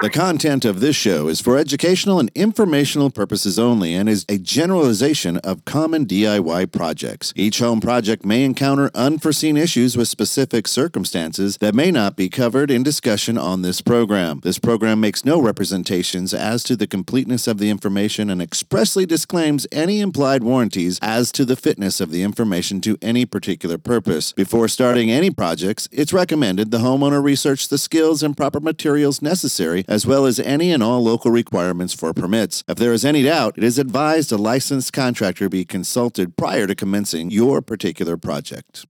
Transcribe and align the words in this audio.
The 0.00 0.10
content 0.10 0.64
of 0.64 0.78
this 0.78 0.94
show 0.94 1.26
is 1.26 1.40
for 1.40 1.58
educational 1.58 2.20
and 2.20 2.30
informational 2.36 3.10
purposes 3.10 3.58
only 3.58 3.96
and 3.96 4.08
is 4.08 4.24
a 4.28 4.38
generalization 4.38 5.38
of 5.38 5.64
common 5.64 6.06
DIY 6.06 6.70
projects. 6.70 7.32
Each 7.34 7.58
home 7.58 7.80
project 7.80 8.24
may 8.24 8.44
encounter 8.44 8.92
unforeseen 8.94 9.56
issues 9.56 9.96
with 9.96 10.06
specific 10.06 10.68
circumstances 10.68 11.56
that 11.56 11.74
may 11.74 11.90
not 11.90 12.14
be 12.14 12.28
covered 12.28 12.70
in 12.70 12.84
discussion 12.84 13.36
on 13.36 13.62
this 13.62 13.80
program. 13.80 14.38
This 14.44 14.60
program 14.60 15.00
makes 15.00 15.24
no 15.24 15.42
representations 15.42 16.32
as 16.32 16.62
to 16.64 16.76
the 16.76 16.86
completeness 16.86 17.48
of 17.48 17.58
the 17.58 17.68
information 17.68 18.30
and 18.30 18.40
expressly 18.40 19.04
disclaims 19.04 19.66
any 19.72 19.98
implied 19.98 20.44
warranties 20.44 21.00
as 21.02 21.32
to 21.32 21.44
the 21.44 21.56
fitness 21.56 22.00
of 22.00 22.12
the 22.12 22.22
information 22.22 22.80
to 22.82 22.96
any 23.02 23.26
particular 23.26 23.78
purpose. 23.78 24.32
Before 24.32 24.68
starting 24.68 25.10
any 25.10 25.32
projects, 25.32 25.88
it's 25.90 26.12
recommended 26.12 26.70
the 26.70 26.78
homeowner 26.78 27.20
research 27.20 27.66
the 27.66 27.78
skills 27.78 28.22
and 28.22 28.36
proper 28.36 28.60
materials 28.60 29.20
necessary 29.20 29.84
as 29.88 30.06
well 30.06 30.26
as 30.26 30.38
any 30.38 30.70
and 30.70 30.82
all 30.82 31.02
local 31.02 31.30
requirements 31.30 31.94
for 31.94 32.12
permits. 32.12 32.62
If 32.68 32.76
there 32.76 32.92
is 32.92 33.04
any 33.04 33.22
doubt, 33.22 33.56
it 33.56 33.64
is 33.64 33.78
advised 33.78 34.30
a 34.30 34.36
licensed 34.36 34.92
contractor 34.92 35.48
be 35.48 35.64
consulted 35.64 36.36
prior 36.36 36.66
to 36.66 36.74
commencing 36.74 37.30
your 37.30 37.62
particular 37.62 38.16
project. 38.16 38.86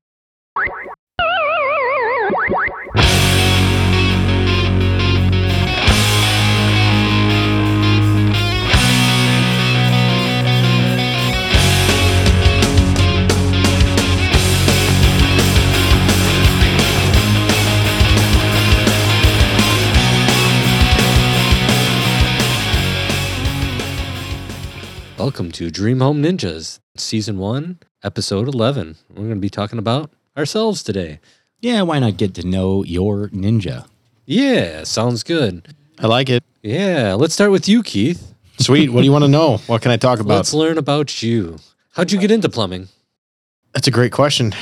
Welcome 25.28 25.52
to 25.52 25.70
Dream 25.70 26.00
Home 26.00 26.22
Ninjas, 26.22 26.80
Season 26.96 27.36
1, 27.36 27.80
Episode 28.02 28.48
11. 28.48 28.96
We're 29.10 29.16
going 29.16 29.28
to 29.28 29.36
be 29.36 29.50
talking 29.50 29.78
about 29.78 30.10
ourselves 30.38 30.82
today. 30.82 31.20
Yeah, 31.60 31.82
why 31.82 31.98
not 31.98 32.16
get 32.16 32.32
to 32.36 32.46
know 32.46 32.82
your 32.82 33.28
ninja? 33.28 33.86
Yeah, 34.24 34.84
sounds 34.84 35.22
good. 35.22 35.74
I 35.98 36.06
like 36.06 36.30
it. 36.30 36.42
Yeah, 36.62 37.12
let's 37.12 37.34
start 37.34 37.50
with 37.50 37.68
you, 37.68 37.82
Keith. 37.82 38.32
Sweet. 38.58 38.88
What 38.88 39.02
do 39.02 39.04
you 39.04 39.12
want 39.12 39.24
to 39.24 39.28
know? 39.28 39.58
What 39.66 39.82
can 39.82 39.90
I 39.90 39.98
talk 39.98 40.18
about? 40.18 40.36
Let's 40.36 40.54
learn 40.54 40.78
about 40.78 41.22
you. 41.22 41.58
How'd 41.92 42.10
you 42.10 42.18
get 42.18 42.30
into 42.30 42.48
plumbing? 42.48 42.88
That's 43.74 43.86
a 43.86 43.90
great 43.90 44.12
question. 44.12 44.54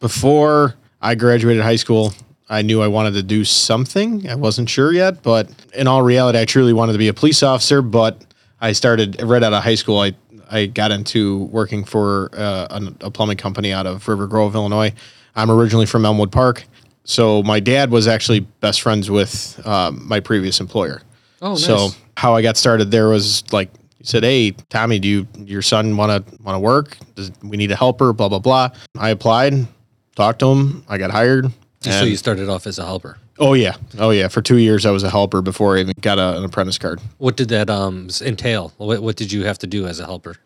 Before 0.00 0.74
I 1.00 1.14
graduated 1.14 1.62
high 1.62 1.76
school, 1.76 2.14
I 2.48 2.62
knew 2.62 2.82
I 2.82 2.88
wanted 2.88 3.14
to 3.14 3.22
do 3.22 3.44
something. 3.44 4.28
I 4.28 4.34
wasn't 4.34 4.68
sure 4.68 4.92
yet, 4.92 5.22
but 5.22 5.48
in 5.72 5.86
all 5.86 6.02
reality, 6.02 6.40
I 6.40 6.46
truly 6.46 6.72
wanted 6.72 6.94
to 6.94 6.98
be 6.98 7.06
a 7.06 7.14
police 7.14 7.44
officer. 7.44 7.80
But 7.80 8.24
I 8.62 8.72
started 8.72 9.20
right 9.22 9.42
out 9.42 9.52
of 9.52 9.62
high 9.62 9.74
school. 9.74 9.98
I 9.98 10.14
I 10.50 10.66
got 10.66 10.90
into 10.92 11.44
working 11.46 11.84
for 11.84 12.30
uh, 12.34 12.66
an- 12.70 12.96
a 13.00 13.10
plumbing 13.10 13.36
company 13.38 13.72
out 13.72 13.86
of 13.86 14.06
River 14.08 14.26
Grove, 14.26 14.54
Illinois. 14.54 14.92
I'm 15.34 15.50
originally 15.50 15.86
from 15.86 16.04
Elmwood 16.04 16.30
Park, 16.30 16.64
so 17.04 17.42
my 17.42 17.58
dad 17.58 17.90
was 17.90 18.06
actually 18.06 18.40
best 18.40 18.80
friends 18.82 19.10
with 19.10 19.60
um, 19.66 20.06
my 20.06 20.20
previous 20.20 20.60
employer. 20.60 21.02
Oh, 21.40 21.52
nice. 21.52 21.64
So 21.64 21.88
how 22.16 22.34
I 22.36 22.42
got 22.42 22.56
started 22.56 22.90
there 22.90 23.08
was 23.08 23.42
like 23.52 23.70
he 23.98 24.04
said, 24.04 24.22
"Hey, 24.22 24.52
Tommy, 24.68 24.98
do 24.98 25.08
you 25.08 25.26
your 25.38 25.62
son 25.62 25.96
want 25.96 26.10
to 26.26 26.42
want 26.42 26.54
to 26.54 26.60
work? 26.60 26.96
Does, 27.16 27.32
we 27.42 27.56
need 27.56 27.72
a 27.72 27.76
helper." 27.76 28.12
Blah 28.12 28.28
blah 28.28 28.38
blah. 28.38 28.68
I 28.98 29.10
applied, 29.10 29.66
talked 30.14 30.38
to 30.40 30.46
him. 30.46 30.84
I 30.88 30.98
got 30.98 31.10
hired. 31.10 31.50
so 31.80 32.04
you 32.04 32.16
started 32.16 32.48
off 32.48 32.66
as 32.68 32.78
a 32.78 32.84
helper. 32.84 33.16
Oh 33.38 33.54
yeah, 33.54 33.76
oh 33.98 34.10
yeah. 34.10 34.28
For 34.28 34.42
two 34.42 34.58
years, 34.58 34.86
I 34.86 34.90
was 34.90 35.02
a 35.02 35.10
helper 35.10 35.42
before 35.42 35.76
I 35.76 35.80
even 35.80 35.94
got 36.00 36.18
a, 36.18 36.38
an 36.38 36.44
apprentice 36.44 36.78
card. 36.78 37.00
What 37.18 37.36
did 37.36 37.48
that 37.48 37.70
um 37.70 38.08
entail? 38.20 38.72
What, 38.76 39.02
what 39.02 39.16
did 39.16 39.32
you 39.32 39.44
have 39.44 39.58
to 39.58 39.66
do 39.66 39.86
as 39.86 40.00
a 40.00 40.06
helper? 40.06 40.36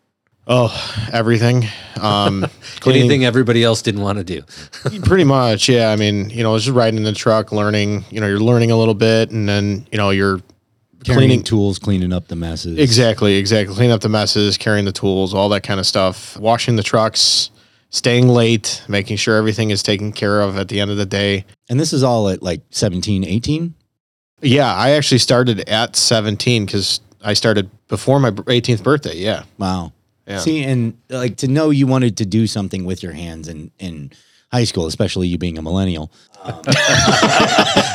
Oh, 0.49 0.73
everything. 1.11 1.65
Um, 1.99 2.45
cleaning, 2.79 3.01
Anything 3.01 3.25
everybody 3.25 3.65
else 3.65 3.81
didn't 3.81 3.99
want 3.99 4.17
to 4.17 4.23
do. 4.23 4.43
pretty 5.01 5.25
much. 5.25 5.67
Yeah, 5.67 5.91
I 5.91 5.97
mean, 5.97 6.29
you 6.29 6.41
know, 6.41 6.57
just 6.57 6.69
riding 6.69 6.97
in 6.97 7.03
the 7.03 7.11
truck, 7.11 7.51
learning. 7.51 8.05
You 8.09 8.21
know, 8.21 8.27
you're 8.27 8.39
learning 8.39 8.71
a 8.71 8.77
little 8.77 8.93
bit, 8.93 9.31
and 9.31 9.47
then 9.47 9.85
you 9.91 9.97
know 9.97 10.09
you're 10.09 10.41
Carrying 11.03 11.29
cleaning 11.29 11.43
tools, 11.43 11.79
cleaning 11.79 12.11
up 12.11 12.27
the 12.27 12.35
messes. 12.35 12.77
Exactly, 12.79 13.35
exactly. 13.35 13.75
Clean 13.75 13.91
up 13.91 14.01
the 14.01 14.09
messes, 14.09 14.57
carrying 14.57 14.85
the 14.85 14.91
tools, 14.91 15.33
all 15.33 15.47
that 15.49 15.61
kind 15.61 15.79
of 15.79 15.85
stuff. 15.85 16.35
Washing 16.37 16.75
the 16.75 16.83
trucks, 16.83 17.51
staying 17.89 18.27
late, 18.27 18.83
making 18.87 19.17
sure 19.17 19.35
everything 19.35 19.69
is 19.69 19.83
taken 19.83 20.11
care 20.11 20.41
of 20.41 20.57
at 20.57 20.67
the 20.67 20.79
end 20.79 20.91
of 20.91 20.97
the 20.97 21.05
day. 21.05 21.45
And 21.69 21.79
this 21.79 21.93
is 21.93 22.03
all 22.03 22.29
at 22.29 22.43
like 22.43 22.61
17, 22.69 23.23
18? 23.23 23.73
Yeah, 24.41 24.73
I 24.73 24.91
actually 24.91 25.17
started 25.17 25.67
at 25.67 25.95
17 25.95 26.65
because 26.65 26.99
I 27.23 27.33
started 27.33 27.69
before 27.87 28.19
my 28.19 28.31
18th 28.31 28.83
birthday. 28.83 29.15
Yeah. 29.15 29.43
Wow. 29.57 29.93
Yeah. 30.27 30.39
See, 30.39 30.63
and 30.63 30.97
like 31.09 31.37
to 31.37 31.47
know 31.47 31.69
you 31.69 31.87
wanted 31.87 32.17
to 32.17 32.25
do 32.25 32.47
something 32.47 32.85
with 32.85 33.01
your 33.01 33.13
hands 33.13 33.47
in, 33.47 33.71
in 33.79 34.11
high 34.51 34.65
school, 34.65 34.85
especially 34.85 35.27
you 35.27 35.37
being 35.37 35.57
a 35.57 35.61
millennial. 35.61 36.11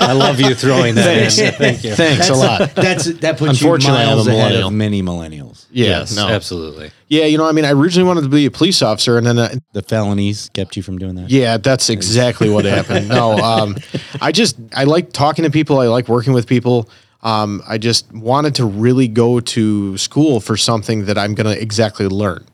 I 0.01 0.13
love 0.17 0.41
you 0.41 0.55
throwing 0.55 0.95
that 0.97 1.39
in. 1.39 1.53
Thank 1.55 1.85
you. 1.85 1.95
Thanks 1.95 2.29
a 2.29 2.35
lot. 2.35 2.71
That's 2.75 3.07
that 3.21 3.39
puts 3.39 3.61
you 3.61 3.67
Unfortunately, 3.69 4.01
I'm 4.01 4.09
a 4.09 4.15
miles 4.15 4.27
ahead 4.27 4.39
millennial. 4.39 4.69
of 4.69 4.75
many 4.75 5.03
millennials. 5.03 5.67
Yeah. 5.71 5.87
yes, 6.01 6.17
no. 6.17 6.29
absolutely. 6.29 6.91
Yeah, 7.09 7.25
you 7.25 7.39
know, 7.39 7.47
I 7.47 7.53
mean, 7.53 7.65
I 7.65 7.73
originally 7.73 8.07
wanted 8.07 8.23
to 8.23 8.29
be 8.29 8.47
a 8.47 8.51
police 8.51 8.83
officer, 8.83 9.19
and 9.19 9.27
then, 9.27 9.39
uh, 9.39 9.55
The 9.73 9.83
felonies 9.83 10.51
kept 10.55 10.77
you 10.77 10.83
from 10.83 10.99
doing 10.99 11.15
that. 11.17 11.31
yeah, 11.31 11.57
that's 11.59 11.91
exactly 11.91 12.49
what 12.51 12.65
happened. 12.65 13.09
No, 13.09 13.33
um, 13.39 13.77
I 14.21 14.33
just, 14.33 14.57
I 14.75 14.85
like 14.85 15.12
talking 15.12 15.45
to 15.45 15.51
people. 15.51 15.79
I 15.79 15.87
like 15.87 16.09
working 16.09 16.33
with 16.33 16.47
people. 16.47 16.89
Um, 17.23 17.62
I 17.69 17.79
just 17.79 18.12
wanted 18.12 18.55
to 18.57 18.65
really 18.65 19.09
go 19.09 19.41
to 19.41 19.97
school 19.99 20.41
for 20.41 20.57
something 20.57 21.05
that 21.05 21.17
I'm 21.19 21.35
going 21.35 21.55
to 21.55 21.61
exactly 21.61 22.09
learn. 22.09 22.45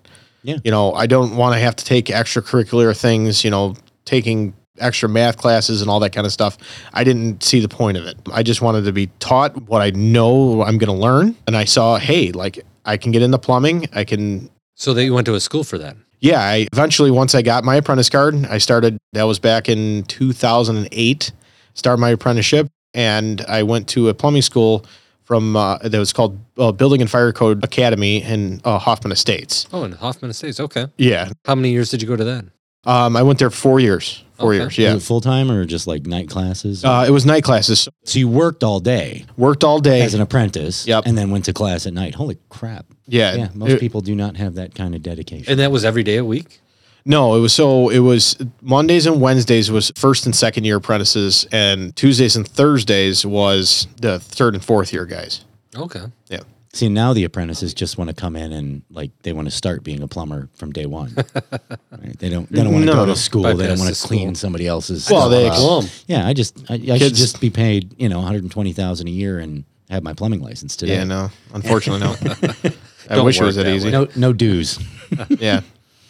Yeah. 0.43 0.59
you 0.63 0.71
know, 0.71 0.93
I 0.95 1.07
don't 1.07 1.37
want 1.37 1.55
to 1.55 1.59
have 1.59 1.75
to 1.77 1.85
take 1.85 2.07
extracurricular 2.07 2.97
things, 2.99 3.43
you 3.45 3.51
know, 3.51 3.75
taking 4.05 4.55
extra 4.81 5.09
math 5.09 5.37
classes 5.37 5.81
and 5.83 5.91
all 5.91 6.01
that 6.01 6.11
kind 6.11 6.27
of 6.27 6.33
stuff. 6.33 6.59
I 6.93 7.05
didn't 7.05 7.43
see 7.43 7.61
the 7.61 7.69
point 7.69 7.97
of 7.97 8.05
it. 8.07 8.17
I 8.33 8.43
just 8.43 8.61
wanted 8.63 8.85
to 8.85 8.93
be 8.93 9.09
taught 9.21 9.57
what 9.69 9.83
I 9.83 9.91
know 9.91 10.63
I'm 10.63 10.79
going 10.79 10.95
to 10.95 11.01
learn. 11.01 11.37
And 11.47 11.57
I 11.57 11.65
saw, 11.65 11.99
hey, 11.99 12.33
like 12.33 12.61
I 12.85 12.97
can 12.97 13.13
get 13.13 13.23
into 13.23 13.39
plumbing. 13.39 13.87
I 13.95 14.05
can, 14.05 14.51
So 14.75 14.95
that 14.95 15.05
you 15.05 15.15
went 15.15 15.27
to 15.27 15.35
a 15.35 15.41
school 15.41 15.65
for 15.65 15.79
that. 15.79 15.97
yeah, 16.21 16.41
I 16.41 16.67
eventually, 16.73 17.11
once 17.11 17.35
I 17.35 17.43
got 17.43 17.65
my 17.65 17.77
apprentice 17.77 18.09
card, 18.11 18.35
I 18.47 18.59
started, 18.59 18.99
that 19.13 19.25
was 19.25 19.39
back 19.39 19.69
in 19.69 20.05
2008, 20.53 21.33
started 21.75 22.01
my 22.01 22.11
apprenticeship. 22.11 22.69
And 22.95 23.43
I 23.43 23.63
went 23.63 23.89
to 23.91 24.09
a 24.09 24.15
plumbing 24.15 24.43
school 24.43 24.85
from, 25.25 25.57
uh, 25.57 25.77
that 25.79 25.99
was 25.99 26.13
called 26.13 26.39
uh, 26.57 26.73
Building 26.73 27.03
and 27.03 27.11
Fire 27.11 27.33
Code 27.33 27.63
Academy 27.63 28.23
in 28.23 28.61
uh, 28.65 28.79
Hoffman 28.79 29.13
Estates. 29.13 29.67
Oh, 29.73 29.85
in 29.85 29.93
Hoffman 29.93 30.31
Estates. 30.31 30.59
Okay. 30.59 30.87
Yeah. 30.97 31.31
How 31.45 31.55
many 31.55 31.71
years 31.71 31.91
did 31.91 32.01
you 32.01 32.09
go 32.09 32.17
to 32.17 32.25
that? 32.25 32.47
Um, 32.89 33.17
I 33.17 33.23
went 33.23 33.39
there 33.39 33.51
four 33.51 33.79
years. 33.81 34.25
Four 34.39 34.51
Okay. 34.55 34.63
years. 34.63 34.79
Yeah. 34.79 34.95
Was 34.95 35.03
it 35.03 35.07
full 35.07 35.21
time 35.21 35.51
or 35.51 35.65
just 35.65 35.87
like 35.87 36.07
night 36.07 36.29
classes? 36.29 36.85
Uh, 36.85 37.05
it 37.07 37.11
was 37.11 37.27
night 37.27 37.43
classes. 37.45 37.89
so 38.05 38.19
you 38.19 38.29
worked 38.29 38.63
all 38.65 38.81
day 38.81 39.25
Worked 39.37 39.63
all 39.65 39.79
day. 39.81 40.01
as 40.03 40.15
an 40.15 40.21
apprentice 40.21 40.87
Yep. 40.87 41.05
and 41.07 41.19
then 41.19 41.31
went 41.31 41.45
to 41.47 41.53
class 41.53 41.87
at 41.87 41.93
night. 41.93 42.15
Holy 42.15 42.39
crap. 42.49 42.87
yeah. 43.07 43.35
Yeah, 43.35 43.49
most 43.55 43.73
It- 43.73 43.81
people 43.81 44.01
do 44.01 44.15
not 44.15 44.37
have 44.37 44.55
that 44.55 44.75
kind 44.75 44.95
of 44.95 45.03
dedication. 45.03 45.51
And 45.51 45.59
that 45.61 45.71
was 45.73 45.85
every 45.85 46.03
day 46.03 46.17
a 46.17 46.25
week? 46.25 46.61
No, 47.05 47.35
it 47.37 47.41
was 47.41 47.53
so 47.53 47.89
it 47.89 48.01
was 48.01 48.37
Mondays 48.63 49.07
and 49.07 49.21
Wednesdays 49.21 49.71
was 49.71 49.91
first 49.97 50.27
and 50.27 50.35
second 50.37 50.65
year 50.65 50.77
apprentices, 50.77 51.47
and 51.51 51.95
Tuesdays 51.97 52.37
and 52.37 52.47
Thursdays 52.47 53.25
was 53.27 53.87
the 54.01 54.19
third 54.21 54.55
and 54.55 54.63
fourth 54.65 54.93
year 54.93 55.07
guys. 55.07 55.41
Okay. 55.77 56.03
Yeah. 56.29 56.41
See, 56.79 56.89
now 56.89 57.13
the 57.13 57.25
apprentices 57.25 57.75
just 57.75 57.99
want 57.99 58.09
to 58.09 58.15
come 58.15 58.37
in 58.37 58.53
and 58.53 58.83
like 58.89 59.11
they 59.23 59.33
want 59.33 59.49
to 59.49 59.51
start 59.51 59.83
being 59.83 60.01
a 60.01 60.07
plumber 60.07 60.49
from 60.55 60.71
day 60.71 60.87
one. 60.87 61.13
Right? 61.17 62.17
They 62.21 62.29
don't. 62.29 62.49
They 62.53 62.63
don't 62.63 62.73
want 62.73 62.83
to 62.85 62.87
No, 62.87 62.93
go 62.95 63.07
to 63.07 63.17
school. 63.17 63.43
They 63.43 63.67
don't 63.67 63.81
want 63.81 63.93
to 63.93 64.07
clean 64.07 64.29
school. 64.29 64.35
somebody 64.37 64.69
else's. 64.69 65.11
Well, 65.11 65.29
they- 65.29 65.47
stuff. 65.47 65.59
Plum. 65.59 65.87
yeah, 66.07 66.25
I 66.25 66.33
just 66.35 66.71
I, 66.71 66.75
I 66.75 66.99
should 66.99 67.17
just 67.17 67.41
be 67.41 67.51
paid 67.51 67.95
you 68.01 68.09
know 68.09 68.19
one 68.19 68.27
hundred 68.29 68.49
twenty 68.53 68.73
thousand 68.73 69.09
a 69.09 69.11
year 69.11 69.41
and 69.41 69.65
have 69.91 70.05
my 70.05 70.13
plumbing 70.13 70.41
license 70.41 70.77
today. 70.77 70.95
Yeah, 70.95 71.05
no, 71.05 71.31
unfortunately, 71.53 72.07
no. 72.07 72.15
I 73.11 73.17
Don't 73.17 73.25
wish 73.25 73.41
it 73.41 73.45
was 73.45 73.57
that 73.57 73.65
that 73.65 73.75
easy. 73.75 73.91
No, 73.91 74.07
no 74.15 74.33
dues. 74.33 74.79
Yeah, 75.41 75.63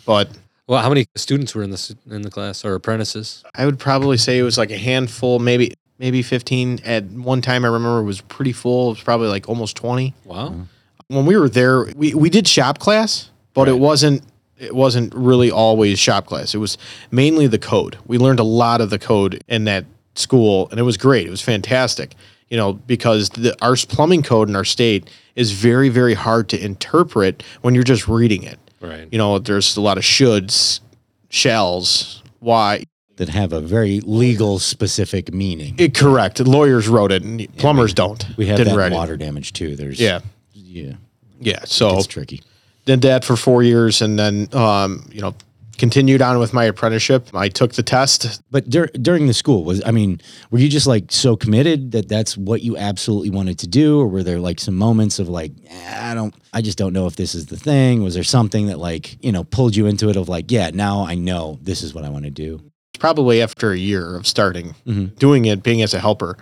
but 0.04 0.28
Well, 0.66 0.82
how 0.82 0.90
many 0.90 1.06
students 1.14 1.54
were 1.54 1.62
in 1.62 1.70
the 1.70 1.74
s- 1.78 1.94
in 2.10 2.20
the 2.22 2.30
class 2.30 2.62
or 2.64 2.74
apprentices? 2.74 3.42
I 3.54 3.64
would 3.64 3.78
probably 3.78 4.18
say 4.18 4.38
it 4.38 4.42
was 4.42 4.58
like 4.58 4.70
a 4.70 4.76
handful, 4.76 5.38
maybe 5.38 5.72
maybe 5.98 6.22
fifteen. 6.22 6.80
At 6.84 7.04
one 7.04 7.42
time, 7.42 7.64
I 7.64 7.68
remember 7.68 7.98
it 8.00 8.04
was 8.04 8.20
pretty 8.20 8.52
full. 8.52 8.88
It 8.88 8.94
was 8.94 9.02
probably 9.02 9.28
like 9.28 9.48
almost 9.48 9.76
twenty. 9.76 10.14
Wow. 10.24 10.48
Mm-hmm. 10.48 10.62
when 11.16 11.26
we 11.26 11.36
were 11.36 11.48
there, 11.48 11.84
we, 11.96 12.14
we 12.14 12.30
did 12.30 12.46
shop 12.46 12.78
class, 12.78 13.30
but 13.54 13.68
it 13.68 13.78
wasn't 13.78 14.22
it 14.58 14.74
wasn't 14.74 15.14
really 15.14 15.50
always 15.50 15.98
shop 15.98 16.26
class. 16.26 16.54
It 16.54 16.58
was 16.58 16.78
mainly 17.10 17.46
the 17.46 17.58
code. 17.58 17.96
We 18.06 18.18
learned 18.18 18.40
a 18.40 18.44
lot 18.44 18.80
of 18.80 18.90
the 18.90 18.98
code 18.98 19.42
in 19.48 19.64
that 19.64 19.84
school, 20.14 20.68
and 20.70 20.80
it 20.80 20.82
was 20.82 20.96
great. 20.96 21.26
It 21.26 21.30
was 21.30 21.42
fantastic. 21.42 22.14
You 22.48 22.56
know, 22.56 22.72
because 22.72 23.28
the 23.30 23.56
our 23.62 23.76
plumbing 23.76 24.22
code 24.22 24.48
in 24.48 24.56
our 24.56 24.64
state 24.64 25.10
is 25.36 25.52
very 25.52 25.88
very 25.88 26.14
hard 26.14 26.48
to 26.50 26.62
interpret 26.62 27.42
when 27.62 27.74
you're 27.74 27.84
just 27.84 28.08
reading 28.08 28.42
it. 28.42 28.58
Right. 28.80 29.08
You 29.10 29.18
know, 29.18 29.38
there's 29.38 29.76
a 29.76 29.80
lot 29.80 29.98
of 29.98 30.04
shoulds, 30.04 30.80
shells, 31.30 32.22
why. 32.40 32.84
That 33.18 33.28
have 33.28 33.52
a 33.52 33.60
very 33.60 34.00
legal 34.00 34.58
specific 34.58 35.32
meaning. 35.32 35.74
It, 35.78 35.94
correct. 35.94 36.40
Lawyers 36.40 36.88
wrote 36.88 37.12
it, 37.12 37.22
and 37.22 37.46
plumbers 37.56 37.92
don't. 37.94 38.24
we 38.36 38.46
have 38.46 38.56
Didn't 38.56 38.76
that 38.76 38.86
in 38.86 38.92
it. 38.92 38.96
water 38.96 39.16
damage 39.16 39.52
too. 39.52 39.76
There's 39.76 40.00
Yeah, 40.00 40.20
yeah, 40.52 40.94
yeah. 41.40 41.60
So 41.64 41.98
it's 41.98 42.06
tricky. 42.06 42.42
did 42.86 43.02
that 43.02 43.24
for 43.24 43.36
four 43.36 43.62
years, 43.62 44.00
and 44.02 44.18
then 44.18 44.48
um, 44.54 45.08
you 45.12 45.20
know 45.20 45.34
continued 45.76 46.20
on 46.20 46.40
with 46.40 46.52
my 46.52 46.64
apprenticeship. 46.64 47.28
I 47.34 47.48
took 47.48 47.74
the 47.74 47.84
test. 47.84 48.42
But 48.50 48.68
dur- 48.68 48.90
during 49.00 49.28
the 49.28 49.34
school 49.34 49.62
was 49.64 49.80
I 49.86 49.90
mean, 49.92 50.20
were 50.50 50.58
you 50.58 50.68
just 50.68 50.86
like 50.88 51.12
so 51.12 51.36
committed 51.36 51.92
that 51.92 52.08
that's 52.08 52.36
what 52.36 52.62
you 52.62 52.76
absolutely 52.76 53.30
wanted 53.30 53.58
to 53.60 53.66
do, 53.68 54.00
or 54.00 54.08
were 54.08 54.22
there 54.24 54.40
like 54.40 54.58
some 54.60 54.74
moments 54.76 55.18
of 55.18 55.28
like 55.28 55.52
"Eh, 55.68 56.10
I 56.10 56.14
don't, 56.14 56.34
I 56.52 56.62
just 56.62 56.78
don't 56.78 56.92
know 56.92 57.06
if 57.06 57.16
this 57.16 57.34
is 57.34 57.46
the 57.46 57.56
thing? 57.56 58.02
Was 58.02 58.14
there 58.14 58.24
something 58.24 58.66
that 58.68 58.78
like 58.78 59.22
you 59.24 59.32
know 59.32 59.44
pulled 59.44 59.76
you 59.76 59.86
into 59.86 60.08
it 60.08 60.16
of 60.16 60.28
like 60.28 60.50
yeah 60.50 60.70
now 60.72 61.04
I 61.04 61.14
know 61.14 61.58
this 61.62 61.82
is 61.82 61.94
what 61.94 62.04
I 62.04 62.08
want 62.10 62.24
to 62.24 62.30
do? 62.30 62.60
Probably 62.98 63.40
after 63.42 63.70
a 63.72 63.76
year 63.78 64.16
of 64.16 64.26
starting 64.26 64.74
Mhm. 64.86 65.16
doing 65.18 65.44
it, 65.44 65.62
being 65.62 65.82
as 65.82 65.94
a 65.94 66.00
helper, 66.00 66.36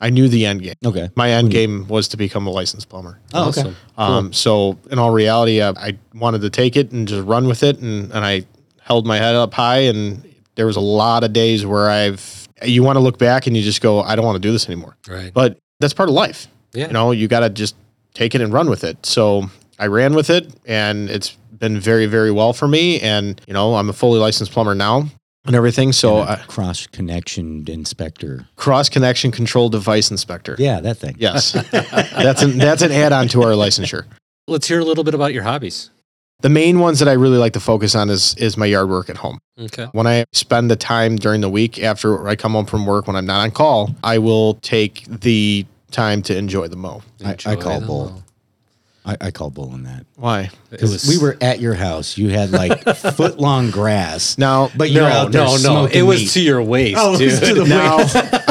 I 0.00 0.10
knew 0.10 0.26
the 0.28 0.44
end 0.46 0.62
game. 0.62 0.74
Okay. 0.84 1.10
My 1.14 1.30
end 1.30 1.50
game 1.50 1.86
was 1.86 2.08
to 2.08 2.16
become 2.16 2.46
a 2.46 2.50
licensed 2.50 2.88
plumber. 2.88 3.18
Oh, 3.32 3.50
okay. 3.50 3.60
Awesome. 3.60 3.76
Um, 3.96 4.32
so 4.32 4.76
in 4.90 4.98
all 4.98 5.10
reality, 5.12 5.62
I, 5.62 5.68
I 5.70 5.98
wanted 6.14 6.40
to 6.42 6.50
take 6.50 6.76
it 6.76 6.90
and 6.90 7.06
just 7.06 7.24
run 7.26 7.46
with 7.46 7.62
it, 7.62 7.78
and, 7.78 8.10
and 8.12 8.24
I 8.24 8.44
held 8.80 9.06
my 9.06 9.18
head 9.18 9.36
up 9.36 9.54
high. 9.54 9.78
And 9.82 10.22
there 10.56 10.66
was 10.66 10.74
a 10.76 10.80
lot 10.80 11.22
of 11.22 11.32
days 11.32 11.64
where 11.64 11.88
I've 11.88 12.48
you 12.64 12.82
want 12.84 12.94
to 12.96 13.00
look 13.00 13.18
back 13.18 13.46
and 13.48 13.56
you 13.56 13.62
just 13.62 13.80
go, 13.80 14.02
I 14.02 14.14
don't 14.14 14.24
want 14.24 14.36
to 14.36 14.40
do 14.48 14.52
this 14.52 14.66
anymore. 14.68 14.96
Right. 15.08 15.32
But 15.34 15.58
that's 15.80 15.92
part 15.94 16.08
of 16.08 16.14
life. 16.14 16.46
Yeah. 16.74 16.86
You 16.88 16.92
know, 16.92 17.10
you 17.10 17.26
got 17.28 17.40
to 17.40 17.50
just 17.50 17.74
take 18.14 18.34
it 18.36 18.40
and 18.40 18.52
run 18.52 18.70
with 18.70 18.84
it. 18.84 19.04
So 19.04 19.50
I 19.80 19.86
ran 19.86 20.14
with 20.14 20.30
it, 20.30 20.48
and 20.66 21.10
it's 21.10 21.36
been 21.58 21.78
very, 21.80 22.06
very 22.06 22.30
well 22.32 22.52
for 22.52 22.66
me. 22.68 22.98
And 23.00 23.40
you 23.46 23.54
know, 23.54 23.74
I'm 23.76 23.88
a 23.88 23.92
fully 23.92 24.18
licensed 24.20 24.50
plumber 24.52 24.74
now 24.74 25.08
and 25.44 25.56
everything. 25.56 25.92
So 25.92 26.20
And 26.20 26.28
a 26.28 26.32
I, 26.32 26.36
cross 26.46 26.86
connection 26.86 27.64
inspector. 27.68 28.46
cross 28.56 28.88
connection 28.88 29.30
control 29.30 29.68
device 29.68 30.10
inspector. 30.10 30.56
Yeah, 30.58 30.80
that 30.80 30.96
thing. 30.96 31.16
Yes, 31.18 31.52
that's 31.52 32.42
an 32.42 32.58
that's 32.58 32.82
an 32.82 32.92
add 32.92 33.12
on 33.12 33.28
to 33.28 33.42
our 33.42 33.52
licensure. 33.52 34.04
Let's 34.48 34.66
hear 34.68 34.80
a 34.80 34.84
little 34.84 35.04
bit 35.04 35.14
about 35.14 35.32
your 35.32 35.42
hobbies. 35.44 35.90
The 36.40 36.48
main 36.48 36.80
ones 36.80 36.98
that 36.98 37.06
I 37.08 37.12
really 37.12 37.38
like 37.38 37.52
to 37.52 37.60
focus 37.60 37.94
on 37.94 38.10
is 38.10 38.34
is 38.36 38.56
my 38.56 38.66
yard 38.66 38.88
work 38.88 39.08
at 39.08 39.16
home. 39.18 39.38
Okay. 39.58 39.86
When 39.92 40.06
I 40.06 40.24
spend 40.32 40.70
the 40.70 40.76
time 40.76 41.16
during 41.16 41.40
the 41.40 41.48
week 41.48 41.80
after 41.80 42.26
I 42.26 42.34
come 42.34 42.52
home 42.52 42.66
from 42.66 42.84
work 42.86 43.06
when 43.06 43.14
I'm 43.14 43.26
not 43.26 43.42
on 43.42 43.50
call, 43.52 43.94
I 44.02 44.18
will 44.18 44.54
take 44.54 45.04
the 45.06 45.64
time 45.92 46.22
to 46.22 46.36
enjoy 46.36 46.66
the 46.68 46.76
mow. 46.76 47.02
I, 47.24 47.36
I 47.46 47.54
call 47.56 47.78
them 47.78 47.86
bull. 47.86 48.21
All. 49.04 49.12
I, 49.20 49.26
I 49.26 49.30
call 49.30 49.50
bull 49.50 49.70
on 49.70 49.82
that. 49.84 50.06
Why? 50.16 50.42
It 50.42 50.50
Because 50.70 50.92
was- 50.92 51.08
we 51.08 51.18
were 51.18 51.36
at 51.40 51.60
your 51.60 51.74
house. 51.74 52.16
You 52.16 52.28
had 52.30 52.50
like 52.50 52.82
foot 52.96 53.38
long 53.38 53.70
grass. 53.70 54.38
Now, 54.38 54.70
But 54.76 54.90
you're 54.90 55.02
no, 55.02 55.08
out 55.08 55.32
there 55.32 55.44
no, 55.44 55.56
no. 55.58 55.84
It 55.86 56.02
was 56.02 56.20
meat. 56.20 56.30
to 56.30 56.40
your 56.40 56.62
waist, 56.62 56.96
Oh, 57.00 57.14
it 57.14 57.18
dude. 57.18 57.30
was 57.30 57.40
to 57.40 57.54
the 57.54 57.64
now 57.66 57.96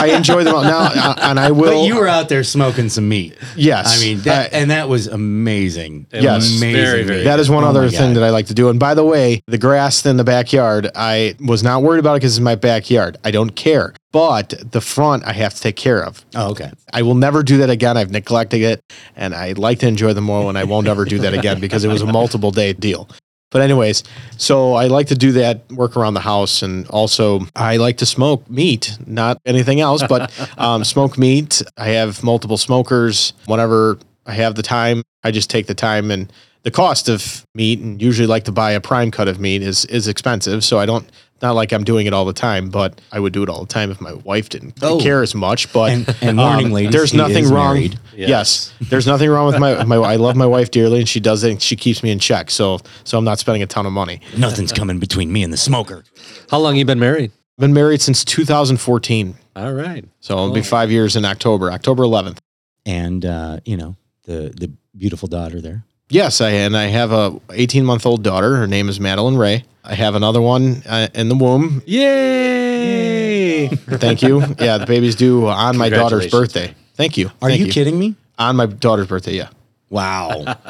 I 0.01 0.15
enjoy 0.15 0.43
them 0.43 0.55
all 0.55 0.63
now, 0.63 1.13
and 1.17 1.39
I 1.39 1.51
will. 1.51 1.81
But 1.81 1.87
you 1.87 1.95
were 1.95 2.07
out 2.07 2.29
there 2.29 2.43
smoking 2.43 2.89
some 2.89 3.07
meat. 3.09 3.37
yes. 3.55 3.97
I 3.97 4.03
mean, 4.03 4.19
that, 4.21 4.53
I- 4.53 4.57
and 4.57 4.71
that 4.71 4.89
was 4.89 5.07
amazing. 5.07 6.07
It 6.11 6.23
Yes. 6.23 6.35
was 6.43 6.57
amazing. 6.61 6.81
very, 6.85 7.03
very. 7.03 7.23
that 7.23 7.39
is 7.39 7.49
one 7.49 7.63
Oh 7.63 7.67
other 7.67 7.89
thing 7.89 8.13
that 8.15 8.23
I 8.23 8.29
like 8.29 8.47
to 8.47 8.53
do. 8.53 8.69
And 8.69 8.79
by 8.79 8.93
the 8.93 9.05
way, 9.05 9.41
the 9.47 9.57
grass 9.57 10.05
in 10.05 10.17
the 10.17 10.23
backyard, 10.23 10.89
I 10.95 11.35
was 11.39 11.63
not 11.63 11.81
worried 11.83 11.99
about 11.99 12.13
it 12.15 12.19
because 12.19 12.37
it's 12.37 12.43
my 12.43 12.55
backyard. 12.55 13.17
I 13.23 13.31
don't 13.31 13.51
care. 13.55 13.93
But 14.11 14.71
the 14.71 14.81
front, 14.81 15.23
I 15.25 15.31
have 15.33 15.53
to 15.53 15.61
take 15.61 15.77
care 15.77 16.03
of. 16.03 16.25
Oh, 16.35 16.51
okay. 16.51 16.71
I 16.91 17.01
will 17.01 17.15
never 17.15 17.43
do 17.43 17.57
that 17.57 17.69
again. 17.69 17.95
I've 17.95 18.11
neglected 18.11 18.61
it, 18.61 18.83
and 19.15 19.33
I 19.33 19.53
like 19.53 19.79
to 19.79 19.87
enjoy 19.87 20.13
the 20.13 20.21
more, 20.21 20.49
and 20.49 20.57
I 20.57 20.65
won't 20.65 20.87
ever 20.87 21.05
do 21.05 21.19
that 21.19 21.33
again 21.33 21.59
because 21.61 21.85
it 21.85 21.87
was 21.87 22.01
a 22.01 22.07
multiple 22.07 22.51
day 22.51 22.73
deal. 22.73 23.07
But 23.51 23.61
anyways, 23.61 24.03
so 24.37 24.73
I 24.75 24.87
like 24.87 25.07
to 25.07 25.15
do 25.15 25.33
that 25.33 25.69
work 25.71 25.97
around 25.97 26.13
the 26.13 26.21
house, 26.21 26.61
and 26.61 26.87
also 26.87 27.41
I 27.55 27.77
like 27.77 27.97
to 27.97 28.05
smoke 28.05 28.49
meat, 28.49 28.97
not 29.05 29.37
anything 29.45 29.81
else, 29.81 30.03
but 30.07 30.31
um, 30.57 30.83
smoke 30.83 31.17
meat. 31.17 31.61
I 31.77 31.89
have 31.89 32.23
multiple 32.23 32.57
smokers. 32.57 33.33
Whenever 33.45 33.99
I 34.25 34.33
have 34.33 34.55
the 34.55 34.63
time, 34.63 35.03
I 35.23 35.31
just 35.31 35.49
take 35.49 35.67
the 35.67 35.75
time 35.75 36.11
and 36.11 36.31
the 36.63 36.71
cost 36.71 37.09
of 37.09 37.45
meat, 37.53 37.79
and 37.79 38.01
usually 38.01 38.27
like 38.27 38.45
to 38.45 38.51
buy 38.51 38.71
a 38.71 38.79
prime 38.81 39.11
cut 39.11 39.27
of 39.27 39.39
meat 39.39 39.61
is 39.61 39.83
is 39.85 40.07
expensive. 40.07 40.63
So 40.63 40.79
I 40.79 40.85
don't. 40.85 41.09
Not 41.41 41.55
like 41.55 41.71
I'm 41.73 41.83
doing 41.83 42.05
it 42.05 42.13
all 42.13 42.25
the 42.25 42.33
time, 42.33 42.69
but 42.69 43.01
I 43.11 43.19
would 43.19 43.33
do 43.33 43.41
it 43.43 43.49
all 43.49 43.61
the 43.61 43.73
time 43.73 43.89
if 43.91 43.99
my 43.99 44.13
wife 44.13 44.49
didn't 44.49 44.75
Oh. 44.81 44.99
care 44.99 45.23
as 45.23 45.33
much. 45.33 45.71
But 45.73 45.91
And, 45.91 46.15
and 46.21 46.37
warning, 46.37 46.67
um, 46.67 46.71
ladies, 46.71 46.91
there's 46.91 47.13
nothing 47.13 47.49
wrong. 47.49 47.77
Yes. 47.77 47.95
Yes. 48.15 48.73
there's 48.89 49.07
nothing 49.07 49.29
wrong 49.29 49.47
with 49.47 49.59
my 49.59 49.83
my. 49.91 49.95
I 49.97 50.17
love 50.17 50.35
my 50.35 50.45
wife 50.45 50.69
dearly, 50.71 50.99
and 50.99 51.09
she 51.09 51.19
does 51.19 51.43
it. 51.43 51.51
And 51.51 51.61
she 51.61 51.75
keeps 51.75 52.03
me 52.03 52.11
in 52.11 52.19
check, 52.19 52.51
so 52.51 52.79
so 53.03 53.17
I'm 53.17 53.25
not 53.25 53.39
spending 53.39 53.63
a 53.63 53.67
ton 53.67 53.85
of 53.85 53.93
money. 53.93 54.21
Nothing's 54.37 54.71
coming 54.71 54.99
between 54.99 55.31
me 55.33 55.43
and 55.43 55.51
the 55.51 55.57
smoker. 55.57 56.03
How 56.49 56.59
long 56.59 56.75
you 56.75 56.85
been 56.85 56.99
married? 56.99 57.31
I've 57.57 57.61
been 57.61 57.73
married 57.73 58.01
since 58.01 58.23
2014, 58.25 59.35
All 59.55 59.73
right. 59.73 60.05
so 60.19 60.33
it'll 60.35 60.51
be 60.53 60.61
five 60.63 60.89
years 60.91 61.15
in 61.15 61.25
October, 61.25 61.71
October 61.71 62.03
11th. 62.03 62.37
And 62.85 63.25
uh, 63.25 63.59
you 63.65 63.77
know 63.77 63.95
the 64.25 64.53
the 64.55 64.71
beautiful 64.97 65.27
daughter 65.27 65.61
there. 65.61 65.83
Yes, 66.11 66.41
I 66.41 66.49
and 66.51 66.75
I 66.75 66.87
have 66.87 67.11
a 67.13 67.39
18 67.53 67.85
month 67.85 68.05
old 68.05 68.21
daughter. 68.21 68.57
Her 68.57 68.67
name 68.67 68.89
is 68.89 68.99
Madeline 68.99 69.37
Ray. 69.37 69.63
I 69.83 69.95
have 69.95 70.13
another 70.13 70.41
one 70.41 70.83
uh, 70.87 71.07
in 71.15 71.29
the 71.29 71.35
womb. 71.35 71.81
Yay! 71.85 73.67
Thank 73.69 74.21
you. 74.21 74.41
Yeah, 74.59 74.77
the 74.77 74.85
baby's 74.85 75.15
due 75.15 75.47
on 75.47 75.77
my 75.77 75.89
daughter's 75.89 76.29
birthday. 76.29 76.75
Thank 76.95 77.17
you. 77.17 77.27
Are 77.41 77.49
Thank 77.49 77.61
you, 77.61 77.71
kidding 77.71 77.97
me? 77.97 78.15
On 78.37 78.55
my 78.57 78.65
daughter's 78.65 79.07
birthday, 79.07 79.33
yeah. 79.35 79.49
Wow. 79.89 80.55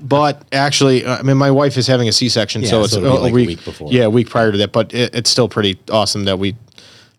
But 0.00 0.42
actually, 0.52 1.04
uh, 1.04 1.18
I 1.18 1.22
mean, 1.22 1.36
my 1.36 1.50
wife 1.52 1.76
is 1.76 1.86
having 1.86 2.08
a 2.08 2.12
C-section, 2.12 2.62
Yeah, 2.62 2.68
so 2.70 2.82
it's 2.82 2.92
so 2.94 3.00
a, 3.00 3.04
it'll 3.04 3.16
be 3.16 3.18
a 3.18 3.22
like 3.22 3.30
a 3.30 3.34
week, 3.34 3.48
week 3.48 3.64
before. 3.64 3.92
Yeah, 3.92 4.04
a 4.04 4.10
week 4.10 4.28
prior 4.28 4.50
to 4.50 4.58
that. 4.58 4.72
But 4.72 4.92
it, 4.92 5.14
it's 5.14 5.30
still 5.30 5.48
pretty 5.48 5.78
awesome 5.90 6.24
that 6.24 6.38
we 6.40 6.56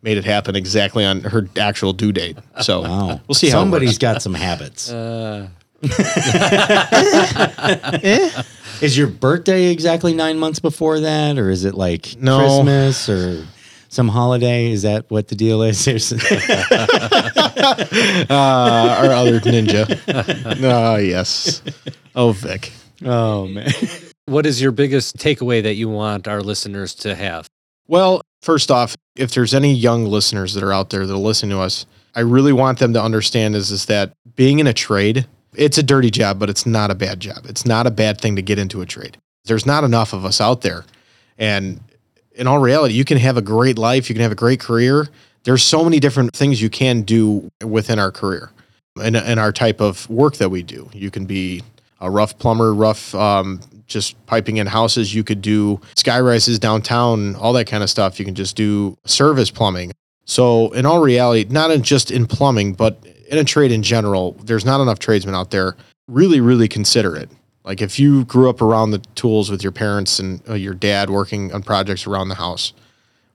made 0.01 0.17
it 0.17 0.25
happen 0.25 0.55
exactly 0.55 1.05
on 1.05 1.21
her 1.21 1.47
actual 1.57 1.93
due 1.93 2.11
date. 2.11 2.37
So 2.61 2.81
Wow. 2.81 3.21
we'll 3.27 3.35
see 3.35 3.47
how 3.47 3.59
Somebody's 3.59 3.95
Somebody's 3.95 3.97
got 3.99 4.21
some 4.21 4.33
habits. 4.33 4.91
Uh, 4.91 5.47
Is 8.81 8.97
your 8.97 9.07
birthday 9.07 9.71
exactly 9.71 10.13
nine 10.13 10.37
months 10.39 10.59
before 10.59 10.99
that, 11.01 11.37
or 11.37 11.49
is 11.49 11.65
it 11.65 11.75
like 11.75 12.15
No. 12.19 12.39
Christmas 12.39 13.09
or 13.09 13.45
some 13.89 14.07
holiday? 14.09 14.71
Is 14.71 14.81
that 14.81 15.05
what 15.09 15.27
the 15.27 15.35
deal 15.35 15.61
is? 15.61 15.85
There's- 15.85 16.11
uh, 18.29 18.29
our 18.29 19.11
other 19.11 19.39
ninja. 19.41 19.99
Oh 20.63 20.95
yes. 20.97 21.61
Oh 22.15 22.31
Vic. 22.31 22.71
oh 23.05 23.47
man. 23.47 23.71
what 24.25 24.45
is 24.45 24.61
your 24.61 24.71
biggest 24.71 25.17
takeaway 25.17 25.61
that 25.63 25.75
you 25.75 25.89
want 25.89 26.27
our 26.27 26.41
listeners 26.41 26.95
to 26.95 27.15
have? 27.15 27.47
Well, 27.87 28.21
first 28.41 28.71
off, 28.71 28.95
if 29.15 29.33
there's 29.33 29.53
any 29.53 29.73
young 29.73 30.05
listeners 30.05 30.53
that 30.53 30.63
are 30.63 30.73
out 30.73 30.89
there 30.89 31.05
that 31.05 31.17
listen 31.17 31.49
to 31.49 31.59
us, 31.59 31.85
I 32.15 32.21
really 32.21 32.53
want 32.53 32.79
them 32.79 32.93
to 32.93 33.01
understand 33.01 33.55
is 33.55 33.71
is 33.71 33.85
that 33.87 34.13
being 34.35 34.59
in 34.59 34.67
a 34.67 34.73
trade, 34.73 35.27
it's 35.55 35.77
a 35.77 35.83
dirty 35.83 36.11
job, 36.11 36.39
but 36.39 36.49
it's 36.49 36.65
not 36.65 36.91
a 36.91 36.95
bad 36.95 37.19
job. 37.19 37.45
It's 37.45 37.65
not 37.65 37.87
a 37.87 37.91
bad 37.91 38.19
thing 38.19 38.35
to 38.35 38.41
get 38.41 38.59
into 38.59 38.81
a 38.81 38.85
trade. 38.85 39.17
There's 39.45 39.65
not 39.65 39.83
enough 39.83 40.13
of 40.13 40.25
us 40.25 40.39
out 40.39 40.61
there. 40.61 40.85
And 41.37 41.79
in 42.35 42.47
all 42.47 42.59
reality, 42.59 42.93
you 42.93 43.05
can 43.05 43.17
have 43.17 43.37
a 43.37 43.41
great 43.41 43.77
life, 43.77 44.09
you 44.09 44.15
can 44.15 44.21
have 44.21 44.31
a 44.31 44.35
great 44.35 44.59
career. 44.59 45.09
There's 45.43 45.63
so 45.63 45.83
many 45.83 45.99
different 45.99 46.33
things 46.33 46.61
you 46.61 46.69
can 46.69 47.01
do 47.01 47.49
within 47.63 47.99
our 47.99 48.11
career 48.11 48.51
and, 49.01 49.17
and 49.17 49.39
our 49.39 49.51
type 49.51 49.81
of 49.81 50.09
work 50.09 50.37
that 50.37 50.49
we 50.49 50.63
do. 50.63 50.89
You 50.93 51.11
can 51.11 51.25
be 51.25 51.63
a 51.99 52.09
rough 52.09 52.37
plumber, 52.37 52.73
rough, 52.73 53.13
um, 53.15 53.59
just 53.87 54.23
piping 54.25 54.57
in 54.57 54.67
houses. 54.67 55.13
You 55.13 55.23
could 55.23 55.41
do 55.41 55.81
sky 55.95 56.19
rises 56.19 56.59
downtown, 56.59 57.35
all 57.35 57.53
that 57.53 57.65
kind 57.65 57.83
of 57.83 57.89
stuff. 57.89 58.19
You 58.19 58.25
can 58.25 58.35
just 58.35 58.55
do 58.55 58.97
service 59.05 59.51
plumbing. 59.51 59.91
So, 60.25 60.71
in 60.71 60.85
all 60.85 61.01
reality, 61.01 61.45
not 61.49 61.71
in 61.71 61.81
just 61.81 62.09
in 62.09 62.25
plumbing, 62.25 62.73
but 62.73 63.05
in 63.33 63.39
a 63.39 63.43
trade 63.43 63.71
in 63.71 63.83
general, 63.83 64.33
there's 64.43 64.65
not 64.65 64.81
enough 64.81 64.99
tradesmen 64.99 65.35
out 65.35 65.51
there. 65.51 65.75
Really, 66.07 66.39
really 66.39 66.67
consider 66.67 67.15
it. 67.15 67.29
Like 67.63 67.81
if 67.81 67.99
you 67.99 68.25
grew 68.25 68.49
up 68.49 68.61
around 68.61 68.91
the 68.91 68.99
tools 69.15 69.49
with 69.49 69.63
your 69.63 69.71
parents 69.71 70.19
and 70.19 70.41
uh, 70.49 70.53
your 70.53 70.73
dad 70.73 71.09
working 71.09 71.53
on 71.53 71.63
projects 71.63 72.05
around 72.05 72.29
the 72.29 72.35
house, 72.35 72.73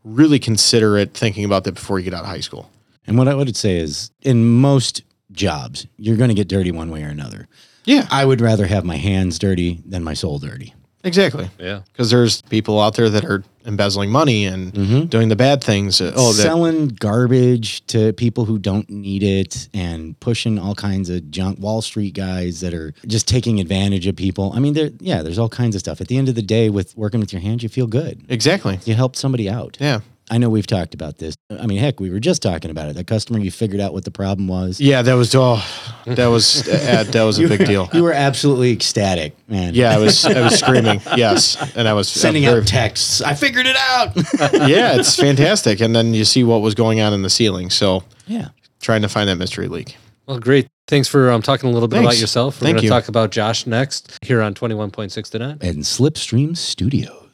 really 0.04 0.38
consider 0.38 0.96
it 0.96 1.14
thinking 1.14 1.44
about 1.44 1.64
that 1.64 1.72
before 1.72 1.98
you 1.98 2.04
get 2.04 2.14
out 2.14 2.22
of 2.22 2.26
high 2.28 2.40
school. 2.40 2.70
And 3.06 3.16
what 3.16 3.26
I 3.26 3.34
would 3.34 3.56
say 3.56 3.78
is, 3.78 4.10
in 4.20 4.44
most 4.44 5.02
jobs, 5.32 5.86
you're 5.96 6.16
going 6.16 6.28
to 6.28 6.34
get 6.34 6.48
dirty 6.48 6.70
one 6.70 6.90
way 6.90 7.02
or 7.02 7.08
another. 7.08 7.48
Yeah, 7.84 8.06
I 8.10 8.26
would 8.26 8.42
rather 8.42 8.66
have 8.66 8.84
my 8.84 8.96
hands 8.96 9.38
dirty 9.38 9.80
than 9.86 10.04
my 10.04 10.12
soul 10.12 10.38
dirty. 10.38 10.74
exactly. 11.04 11.48
Yeah. 11.58 11.80
Because 11.90 12.10
there's 12.10 12.42
people 12.42 12.78
out 12.80 12.96
there 12.96 13.08
that 13.08 13.24
are 13.24 13.44
embezzling 13.68 14.10
money 14.10 14.46
and 14.46 14.72
mm-hmm. 14.72 15.04
doing 15.04 15.28
the 15.28 15.36
bad 15.36 15.62
things. 15.62 16.00
Oh, 16.00 16.32
selling 16.32 16.88
garbage 16.88 17.86
to 17.88 18.12
people 18.14 18.46
who 18.46 18.58
don't 18.58 18.88
need 18.90 19.22
it 19.22 19.68
and 19.74 20.18
pushing 20.20 20.58
all 20.58 20.74
kinds 20.74 21.10
of 21.10 21.30
junk 21.30 21.58
wall 21.60 21.82
street 21.82 22.14
guys 22.14 22.60
that 22.60 22.74
are 22.74 22.94
just 23.06 23.28
taking 23.28 23.60
advantage 23.60 24.06
of 24.06 24.16
people 24.16 24.52
i 24.54 24.58
mean 24.58 24.74
there 24.74 24.90
yeah 25.00 25.22
there's 25.22 25.38
all 25.38 25.48
kinds 25.48 25.74
of 25.74 25.80
stuff 25.80 26.00
at 26.00 26.08
the 26.08 26.16
end 26.16 26.28
of 26.28 26.34
the 26.34 26.42
day 26.42 26.68
with 26.70 26.96
working 26.96 27.20
with 27.20 27.32
your 27.32 27.42
hands 27.42 27.62
you 27.62 27.68
feel 27.68 27.86
good 27.86 28.24
exactly. 28.28 28.78
you 28.84 28.94
helped 28.94 29.16
somebody 29.16 29.48
out 29.48 29.76
Yeah. 29.80 30.00
I 30.30 30.38
know 30.38 30.48
we've 30.48 30.66
talked 30.66 30.94
about 30.94 31.18
this 31.18 31.34
i 31.50 31.66
mean 31.66 31.78
heck 31.78 32.00
we 32.00 32.10
were 32.10 32.20
just 32.20 32.42
talking 32.42 32.70
about 32.70 32.88
it 32.88 32.96
that 32.96 33.06
customer 33.06 33.38
you 33.38 33.50
figured 33.50 33.80
out 33.80 33.92
what 33.92 34.04
the 34.04 34.10
problem 34.10 34.48
was 34.48 34.80
Yeah, 34.80 35.02
that 35.02 35.14
was 35.14 35.34
oh 35.34 35.64
that 36.06 36.26
was 36.26 36.66
uh, 36.68 37.04
that 37.10 37.22
was 37.22 37.38
a 37.38 37.46
big 37.48 37.66
deal. 37.66 37.88
You 37.92 38.02
were 38.02 38.12
absolutely 38.12 38.72
ecstatic, 38.72 39.34
man. 39.48 39.74
Yeah, 39.74 39.90
I 39.90 39.98
was 39.98 40.24
I 40.24 40.40
was 40.40 40.58
screaming. 40.62 41.00
Yes, 41.16 41.56
and 41.76 41.86
I 41.86 41.92
was 41.92 42.08
Sending 42.08 42.44
very- 42.44 42.60
out 42.60 42.66
texts. 42.66 43.20
I 43.20 43.34
figured 43.34 43.66
it 43.66 43.76
out. 43.76 44.16
yeah, 44.68 44.96
it's 44.98 45.14
fantastic. 45.16 45.80
And 45.80 45.94
then 45.94 46.14
you 46.14 46.24
see 46.24 46.44
what 46.44 46.62
was 46.62 46.74
going 46.74 47.00
on 47.00 47.12
in 47.12 47.22
the 47.22 47.28
ceiling. 47.30 47.68
So 47.70 48.04
yeah. 48.26 48.48
trying 48.80 49.02
to 49.02 49.08
find 49.08 49.28
that 49.28 49.36
mystery 49.36 49.68
leak. 49.68 49.96
Well, 50.26 50.38
great. 50.38 50.66
Thanks 50.86 51.08
for 51.08 51.30
um, 51.30 51.42
talking 51.42 51.68
a 51.68 51.72
little 51.72 51.88
bit 51.88 51.96
Thanks. 51.96 52.14
about 52.14 52.20
yourself. 52.20 52.60
We're 52.60 52.66
Thank 52.66 52.74
going 52.76 52.80
to 52.82 52.84
you. 52.84 52.90
talk 52.90 53.08
about 53.08 53.30
Josh 53.30 53.66
next 53.66 54.18
here 54.22 54.40
on 54.40 54.54
21.6 54.54 55.30
to 55.30 55.38
9. 55.38 55.58
And 55.60 55.78
Slipstream 55.78 56.56
Studios. 56.56 57.27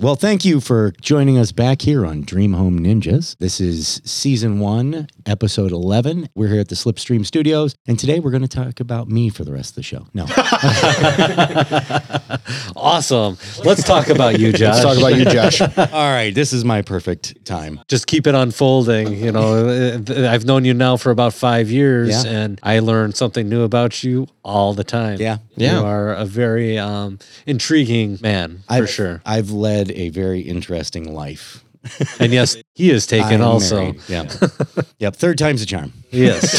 Well, 0.02 0.16
thank 0.16 0.44
you 0.44 0.60
for 0.60 0.90
joining 1.00 1.38
us 1.38 1.52
back 1.52 1.82
here 1.82 2.04
on 2.04 2.22
Dream 2.22 2.54
Home 2.54 2.80
Ninjas. 2.80 3.36
This 3.38 3.60
is 3.60 4.02
season 4.04 4.58
one, 4.58 5.06
episode 5.26 5.70
11. 5.70 6.28
We're 6.34 6.48
here 6.48 6.58
at 6.58 6.70
the 6.70 6.74
Slipstream 6.74 7.24
Studios, 7.24 7.76
and 7.86 7.96
today 7.96 8.18
we're 8.18 8.32
going 8.32 8.42
to 8.42 8.48
talk 8.48 8.80
about 8.80 9.06
me 9.06 9.28
for 9.28 9.44
the 9.44 9.52
rest 9.52 9.70
of 9.70 9.74
the 9.76 9.82
show. 9.84 10.08
No. 10.12 10.24
awesome. 12.76 13.38
Let's 13.64 13.84
talk 13.84 14.08
about 14.08 14.40
you, 14.40 14.50
Josh. 14.50 14.82
Let's 14.82 14.84
talk 14.84 14.98
about 14.98 15.14
you, 15.14 15.24
Josh. 15.24 15.60
All 15.92 16.12
right, 16.12 16.34
this 16.34 16.52
is 16.52 16.64
my 16.64 16.82
perfect 16.82 17.44
time. 17.44 17.80
Just 17.86 18.08
keep 18.08 18.26
it 18.26 18.34
unfolding. 18.34 19.14
You 19.14 19.30
know, 19.30 20.02
I've 20.28 20.44
known 20.44 20.64
you 20.64 20.74
now 20.74 20.96
for 20.96 21.12
about 21.12 21.32
five 21.32 21.70
years, 21.70 22.24
Yeah. 22.24 22.32
and 22.32 22.58
I 22.64 22.80
learn 22.80 23.12
something 23.12 23.48
new 23.48 23.62
about 23.62 24.02
you 24.02 24.26
all 24.44 24.74
the 24.74 24.82
time. 24.82 25.20
Yeah. 25.20 25.38
Yeah. 25.54 25.78
You 25.78 25.86
are 25.86 26.12
a 26.12 26.24
very 26.24 26.76
um, 26.76 27.20
intriguing 27.46 28.18
man, 28.20 28.64
for 28.66 28.72
I've, 28.74 28.90
sure. 28.90 29.22
I've 29.24 29.50
led 29.50 29.91
a 29.92 30.08
very 30.10 30.40
interesting 30.40 31.12
life. 31.14 31.64
And 32.20 32.32
yes, 32.32 32.56
he 32.74 32.90
is 32.90 33.06
taken 33.08 33.40
I'm 33.40 33.48
also. 33.48 33.76
married. 33.76 34.00
Yeah. 34.08 34.30
yep. 34.98 35.16
Third 35.16 35.36
time's 35.36 35.62
a 35.62 35.66
charm. 35.66 35.92
Yes. 36.10 36.58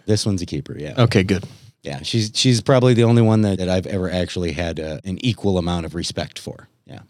This 0.06 0.24
one's 0.24 0.40
a 0.40 0.46
keeper. 0.46 0.76
Yeah. 0.78 0.94
Okay, 1.02 1.24
good. 1.24 1.44
Yeah. 1.82 2.00
She's 2.02 2.30
she's 2.34 2.60
probably 2.60 2.94
the 2.94 3.02
only 3.04 3.22
one 3.22 3.42
that, 3.42 3.58
that 3.58 3.68
I've 3.68 3.86
ever 3.86 4.08
actually 4.10 4.52
had 4.52 4.78
uh, 4.78 5.00
an 5.04 5.18
equal 5.24 5.58
amount 5.58 5.84
of 5.86 5.94
respect 5.96 6.38
for. 6.38 6.68
Yeah. 6.86 7.00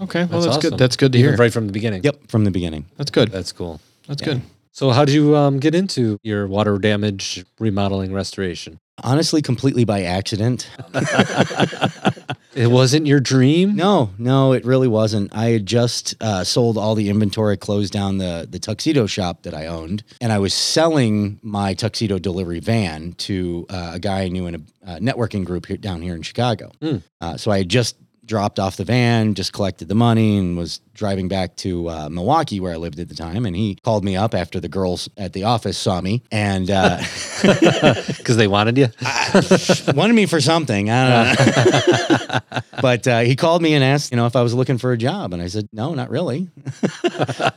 Okay, 0.00 0.24
well 0.26 0.40
that's, 0.42 0.56
awesome. 0.56 0.70
good. 0.70 0.78
That's 0.78 0.96
good 0.96 1.12
to 1.12 1.18
Even 1.18 1.30
hear. 1.32 1.38
Right 1.38 1.52
from 1.52 1.66
the 1.66 1.72
beginning. 1.72 2.02
Yep. 2.04 2.28
From 2.28 2.44
the 2.44 2.50
beginning. 2.50 2.84
That's 2.98 3.10
good. 3.10 3.30
That's 3.30 3.52
cool. 3.52 3.80
That's 4.06 4.20
Yeah. 4.20 4.34
good. 4.34 4.42
So, 4.74 4.90
how 4.90 5.04
did 5.04 5.14
you 5.14 5.36
um, 5.36 5.58
get 5.60 5.74
into 5.74 6.18
your 6.22 6.46
water 6.46 6.78
damage 6.78 7.44
remodeling 7.58 8.12
restoration? 8.12 8.78
Honestly, 9.02 9.42
completely 9.42 9.84
by 9.84 10.02
accident. 10.02 10.70
It 12.54 12.66
wasn't 12.70 13.06
your 13.06 13.20
dream. 13.20 13.76
No, 13.76 14.10
no, 14.18 14.52
it 14.52 14.64
really 14.64 14.88
wasn't. 14.88 15.34
I 15.34 15.46
had 15.46 15.66
just 15.66 16.14
uh, 16.20 16.44
sold 16.44 16.76
all 16.76 16.94
the 16.94 17.08
inventory, 17.08 17.56
closed 17.56 17.92
down 17.92 18.18
the 18.18 18.46
the 18.48 18.58
tuxedo 18.58 19.06
shop 19.06 19.42
that 19.44 19.54
I 19.54 19.66
owned, 19.66 20.04
and 20.20 20.32
I 20.32 20.38
was 20.38 20.52
selling 20.52 21.40
my 21.42 21.74
tuxedo 21.74 22.18
delivery 22.18 22.60
van 22.60 23.12
to 23.14 23.66
uh, 23.70 23.92
a 23.94 23.98
guy 23.98 24.22
I 24.22 24.28
knew 24.28 24.46
in 24.46 24.54
a 24.54 24.90
uh, 24.90 24.98
networking 24.98 25.44
group 25.44 25.66
here 25.66 25.76
down 25.76 26.02
here 26.02 26.14
in 26.14 26.22
Chicago. 26.22 26.72
Uh, 27.20 27.36
so 27.36 27.50
I 27.50 27.58
had 27.58 27.68
just 27.68 27.96
dropped 28.24 28.58
off 28.58 28.76
the 28.76 28.84
van, 28.84 29.34
just 29.34 29.52
collected 29.52 29.88
the 29.88 29.94
money, 29.94 30.38
and 30.38 30.56
was 30.56 30.80
driving 31.02 31.26
back 31.26 31.56
to 31.56 31.88
uh, 31.88 32.08
Milwaukee 32.08 32.60
where 32.60 32.72
I 32.72 32.76
lived 32.76 33.00
at 33.00 33.08
the 33.08 33.14
time. 33.16 33.44
And 33.44 33.56
he 33.56 33.76
called 33.82 34.04
me 34.04 34.14
up 34.14 34.36
after 34.36 34.60
the 34.60 34.68
girls 34.68 35.08
at 35.16 35.32
the 35.32 35.42
office 35.42 35.76
saw 35.76 36.00
me 36.00 36.22
and 36.30 36.70
uh, 36.70 36.98
because 38.06 38.36
they 38.36 38.46
wanted 38.46 38.78
you. 38.78 38.86
wanted 39.94 40.14
me 40.14 40.26
for 40.26 40.40
something. 40.40 40.90
I 40.90 41.34
don't 41.34 42.28
know. 42.28 42.60
but 42.80 43.08
uh, 43.08 43.20
he 43.22 43.34
called 43.34 43.62
me 43.62 43.74
and 43.74 43.82
asked, 43.82 44.12
you 44.12 44.16
know, 44.16 44.26
if 44.26 44.36
I 44.36 44.42
was 44.42 44.54
looking 44.54 44.78
for 44.78 44.92
a 44.92 44.96
job, 44.96 45.32
and 45.32 45.42
I 45.42 45.48
said, 45.48 45.68
no, 45.72 45.92
not 45.92 46.08
really. 46.08 46.48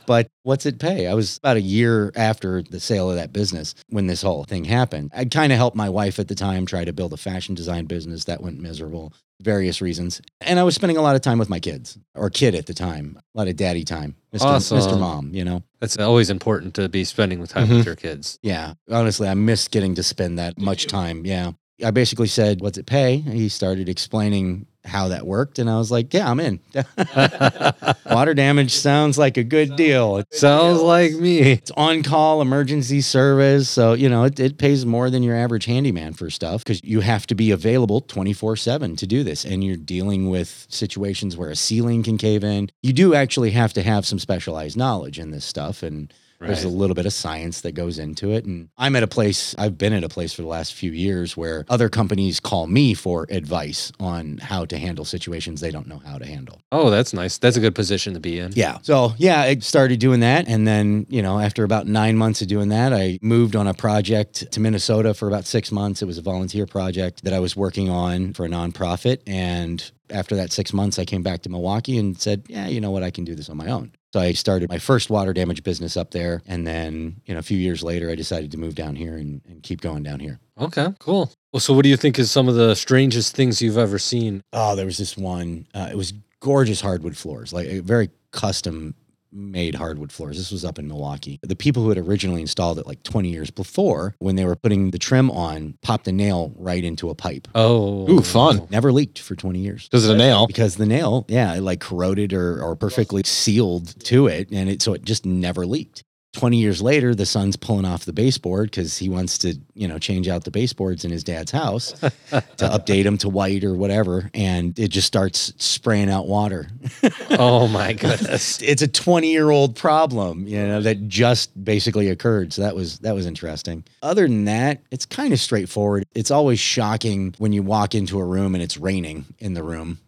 but 0.06 0.26
what's 0.42 0.66
it 0.66 0.80
pay? 0.80 1.06
I 1.06 1.14
was 1.14 1.38
about 1.38 1.56
a 1.56 1.60
year 1.60 2.10
after 2.16 2.62
the 2.62 2.80
sale 2.80 3.10
of 3.10 3.16
that 3.16 3.32
business 3.32 3.76
when 3.90 4.08
this 4.08 4.22
whole 4.22 4.42
thing 4.42 4.64
happened. 4.64 5.12
I 5.14 5.24
kind 5.24 5.52
of 5.52 5.58
helped 5.58 5.76
my 5.76 5.88
wife 5.88 6.18
at 6.18 6.26
the 6.26 6.34
time 6.34 6.66
try 6.66 6.84
to 6.84 6.92
build 6.92 7.12
a 7.12 7.16
fashion 7.16 7.54
design 7.54 7.84
business 7.84 8.24
that 8.24 8.42
went 8.42 8.60
miserable. 8.60 9.12
Various 9.42 9.82
reasons. 9.82 10.22
And 10.40 10.58
I 10.58 10.62
was 10.62 10.74
spending 10.74 10.96
a 10.96 11.02
lot 11.02 11.14
of 11.14 11.20
time 11.20 11.38
with 11.38 11.50
my 11.50 11.60
kids, 11.60 11.98
or 12.14 12.30
kid 12.30 12.54
at 12.54 12.64
the 12.64 12.72
time, 12.72 13.20
a 13.36 13.38
lot 13.38 13.48
of 13.48 13.56
daddy 13.56 13.84
time, 13.84 14.16
Mr. 14.32 14.42
Awesome. 14.44 14.78
Mr. 14.78 14.98
Mom, 14.98 15.30
you 15.34 15.44
know? 15.44 15.62
That's 15.80 15.98
always 15.98 16.30
important 16.30 16.74
to 16.74 16.88
be 16.88 17.04
spending 17.04 17.38
with 17.38 17.50
time 17.50 17.68
Mhm. 17.68 17.76
with 17.78 17.86
your 17.86 17.94
kids. 17.94 18.38
Yeah. 18.42 18.74
Honestly, 18.90 19.28
I 19.28 19.34
miss 19.34 19.68
getting 19.68 19.94
to 19.96 20.02
spend 20.02 20.38
that 20.38 20.58
much 20.58 20.86
time. 20.86 21.26
Yeah. 21.26 21.52
I 21.84 21.90
basically 21.90 22.28
said, 22.28 22.62
What's 22.62 22.78
it 22.78 22.86
pay? 22.86 23.18
He 23.18 23.50
started 23.50 23.88
explaining 23.90 24.66
how 24.86 25.08
that 25.08 25.26
worked. 25.26 25.58
And 25.58 25.68
I 25.68 25.78
was 25.78 25.90
like, 25.90 26.12
Yeah, 26.12 26.30
I'm 26.30 26.40
in. 26.40 26.60
Water 28.06 28.34
damage 28.34 28.72
sounds 28.72 29.18
like 29.18 29.36
a 29.36 29.44
good 29.44 29.76
deal. 29.76 30.18
It's 30.18 30.40
Sounds 30.40 30.80
like 30.80 31.12
me. 31.12 31.38
It's 31.38 31.70
on 31.72 32.02
call 32.02 32.40
emergency 32.40 33.00
service. 33.00 33.68
So, 33.68 33.92
you 33.92 34.08
know, 34.08 34.24
it, 34.24 34.38
it 34.38 34.58
pays 34.58 34.86
more 34.86 35.10
than 35.10 35.22
your 35.22 35.36
average 35.36 35.64
handyman 35.64 36.12
for 36.12 36.30
stuff 36.30 36.64
because 36.64 36.82
you 36.82 37.00
have 37.00 37.26
to 37.28 37.34
be 37.34 37.50
available 37.50 38.00
24 38.00 38.56
7 38.56 38.96
to 38.96 39.06
do 39.06 39.22
this. 39.22 39.44
And 39.44 39.62
you're 39.64 39.76
dealing 39.76 40.30
with 40.30 40.66
situations 40.68 41.36
where 41.36 41.50
a 41.50 41.56
ceiling 41.56 42.02
can 42.02 42.18
cave 42.18 42.44
in. 42.44 42.70
You 42.82 42.92
do 42.92 43.14
actually 43.14 43.50
have 43.52 43.72
to 43.74 43.82
have 43.82 44.06
some 44.06 44.18
specialized 44.18 44.76
knowledge 44.76 45.18
in 45.18 45.30
this 45.30 45.44
stuff. 45.44 45.82
And 45.82 46.12
there's 46.40 46.64
a 46.64 46.68
little 46.68 46.94
bit 46.94 47.06
of 47.06 47.12
science 47.12 47.62
that 47.62 47.72
goes 47.72 47.98
into 47.98 48.32
it. 48.32 48.44
And 48.44 48.68
I'm 48.76 48.96
at 48.96 49.02
a 49.02 49.06
place, 49.08 49.54
I've 49.58 49.78
been 49.78 49.92
at 49.92 50.04
a 50.04 50.08
place 50.08 50.32
for 50.32 50.42
the 50.42 50.48
last 50.48 50.74
few 50.74 50.92
years 50.92 51.36
where 51.36 51.64
other 51.68 51.88
companies 51.88 52.40
call 52.40 52.66
me 52.66 52.94
for 52.94 53.26
advice 53.30 53.92
on 54.00 54.38
how 54.38 54.64
to 54.66 54.78
handle 54.78 55.04
situations 55.04 55.60
they 55.60 55.70
don't 55.70 55.86
know 55.86 56.00
how 56.04 56.18
to 56.18 56.26
handle. 56.26 56.60
Oh, 56.72 56.90
that's 56.90 57.12
nice. 57.12 57.38
That's 57.38 57.56
a 57.56 57.60
good 57.60 57.74
position 57.74 58.14
to 58.14 58.20
be 58.20 58.38
in. 58.38 58.52
Yeah. 58.54 58.78
So, 58.82 59.14
yeah, 59.16 59.40
I 59.40 59.58
started 59.58 60.00
doing 60.00 60.20
that. 60.20 60.48
And 60.48 60.66
then, 60.66 61.06
you 61.08 61.22
know, 61.22 61.38
after 61.38 61.64
about 61.64 61.86
nine 61.86 62.16
months 62.16 62.42
of 62.42 62.48
doing 62.48 62.68
that, 62.68 62.92
I 62.92 63.18
moved 63.22 63.56
on 63.56 63.66
a 63.66 63.74
project 63.74 64.50
to 64.52 64.60
Minnesota 64.60 65.14
for 65.14 65.28
about 65.28 65.46
six 65.46 65.72
months. 65.72 66.02
It 66.02 66.06
was 66.06 66.18
a 66.18 66.22
volunteer 66.22 66.66
project 66.66 67.24
that 67.24 67.32
I 67.32 67.40
was 67.40 67.56
working 67.56 67.88
on 67.88 68.32
for 68.32 68.44
a 68.44 68.48
nonprofit. 68.48 69.20
And 69.26 69.90
after 70.10 70.36
that 70.36 70.52
six 70.52 70.72
months, 70.72 70.98
I 70.98 71.04
came 71.04 71.22
back 71.22 71.42
to 71.42 71.48
Milwaukee 71.48 71.98
and 71.98 72.20
said, 72.20 72.44
yeah, 72.48 72.68
you 72.68 72.80
know 72.80 72.90
what? 72.90 73.02
I 73.02 73.10
can 73.10 73.24
do 73.24 73.34
this 73.34 73.48
on 73.48 73.56
my 73.56 73.68
own. 73.68 73.92
So 74.12 74.20
I 74.20 74.32
started 74.32 74.70
my 74.70 74.78
first 74.78 75.10
water 75.10 75.32
damage 75.32 75.62
business 75.62 75.96
up 75.96 76.12
there. 76.12 76.42
And 76.46 76.66
then, 76.66 77.20
you 77.26 77.34
know, 77.34 77.40
a 77.40 77.42
few 77.42 77.58
years 77.58 77.82
later, 77.82 78.10
I 78.10 78.14
decided 78.14 78.50
to 78.52 78.58
move 78.58 78.74
down 78.74 78.96
here 78.96 79.16
and, 79.16 79.42
and 79.46 79.62
keep 79.62 79.80
going 79.80 80.02
down 80.02 80.20
here. 80.20 80.40
Okay, 80.58 80.88
cool. 80.98 81.32
Well, 81.52 81.60
so 81.60 81.74
what 81.74 81.82
do 81.82 81.88
you 81.88 81.96
think 81.96 82.18
is 82.18 82.30
some 82.30 82.48
of 82.48 82.54
the 82.54 82.74
strangest 82.74 83.34
things 83.34 83.60
you've 83.60 83.78
ever 83.78 83.98
seen? 83.98 84.42
Oh, 84.52 84.76
there 84.76 84.86
was 84.86 84.98
this 84.98 85.16
one. 85.16 85.66
Uh, 85.74 85.88
it 85.90 85.96
was 85.96 86.12
gorgeous 86.40 86.80
hardwood 86.80 87.16
floors, 87.16 87.52
like 87.52 87.66
a 87.66 87.80
very 87.80 88.10
custom 88.30 88.94
made 89.32 89.74
hardwood 89.74 90.12
floors. 90.12 90.36
This 90.36 90.50
was 90.50 90.64
up 90.64 90.78
in 90.78 90.88
Milwaukee. 90.88 91.38
The 91.42 91.56
people 91.56 91.82
who 91.82 91.90
had 91.90 91.98
originally 91.98 92.40
installed 92.40 92.78
it 92.78 92.86
like 92.86 93.02
20 93.02 93.28
years 93.28 93.50
before, 93.50 94.14
when 94.18 94.36
they 94.36 94.44
were 94.44 94.56
putting 94.56 94.90
the 94.90 94.98
trim 94.98 95.30
on, 95.30 95.78
popped 95.82 96.08
a 96.08 96.12
nail 96.12 96.52
right 96.56 96.82
into 96.82 97.10
a 97.10 97.14
pipe. 97.14 97.48
Oh, 97.54 98.10
Ooh, 98.10 98.22
fun. 98.22 98.66
Never 98.70 98.92
leaked 98.92 99.18
for 99.18 99.34
20 99.34 99.58
years. 99.58 99.88
Because 99.88 100.04
of 100.04 100.10
the 100.10 100.16
nail. 100.16 100.46
Because 100.46 100.76
the 100.76 100.86
nail, 100.86 101.24
yeah, 101.28 101.54
it 101.54 101.60
like 101.60 101.80
corroded 101.80 102.32
or, 102.32 102.62
or 102.62 102.76
perfectly 102.76 103.22
sealed 103.24 103.98
to 104.04 104.26
it. 104.26 104.50
And 104.50 104.70
it, 104.70 104.82
so 104.82 104.94
it 104.94 105.04
just 105.04 105.26
never 105.26 105.66
leaked. 105.66 106.04
20 106.36 106.58
years 106.58 106.82
later, 106.82 107.14
the 107.14 107.24
son's 107.24 107.56
pulling 107.56 107.86
off 107.86 108.04
the 108.04 108.12
baseboard 108.12 108.70
because 108.70 108.98
he 108.98 109.08
wants 109.08 109.38
to, 109.38 109.58
you 109.72 109.88
know, 109.88 109.98
change 109.98 110.28
out 110.28 110.44
the 110.44 110.50
baseboards 110.50 111.02
in 111.02 111.10
his 111.10 111.24
dad's 111.24 111.50
house 111.50 111.92
to 112.00 112.42
update 112.60 113.04
them 113.04 113.16
to 113.16 113.28
white 113.30 113.64
or 113.64 113.74
whatever. 113.74 114.30
And 114.34 114.78
it 114.78 114.88
just 114.88 115.06
starts 115.06 115.54
spraying 115.56 116.10
out 116.10 116.28
water. 116.28 116.68
Oh 117.38 117.68
my 117.68 117.92
goodness. 117.92 118.62
it's 118.62 118.82
a 118.82 118.88
20 118.88 119.30
year 119.30 119.50
old 119.50 119.76
problem, 119.76 120.46
you 120.46 120.64
know, 120.64 120.80
that 120.80 121.08
just 121.08 121.62
basically 121.62 122.08
occurred. 122.08 122.52
So 122.52 122.62
that 122.62 122.74
was, 122.74 122.98
that 123.00 123.14
was 123.14 123.26
interesting. 123.26 123.84
Other 124.02 124.26
than 124.26 124.44
that, 124.46 124.82
it's 124.90 125.04
kind 125.04 125.32
of 125.32 125.40
straightforward. 125.40 126.04
It's 126.14 126.30
always 126.30 126.58
shocking 126.58 127.34
when 127.38 127.52
you 127.52 127.62
walk 127.62 127.94
into 127.94 128.18
a 128.18 128.24
room 128.24 128.54
and 128.54 128.62
it's 128.62 128.78
raining 128.78 129.26
in 129.38 129.54
the 129.54 129.62
room. 129.62 129.98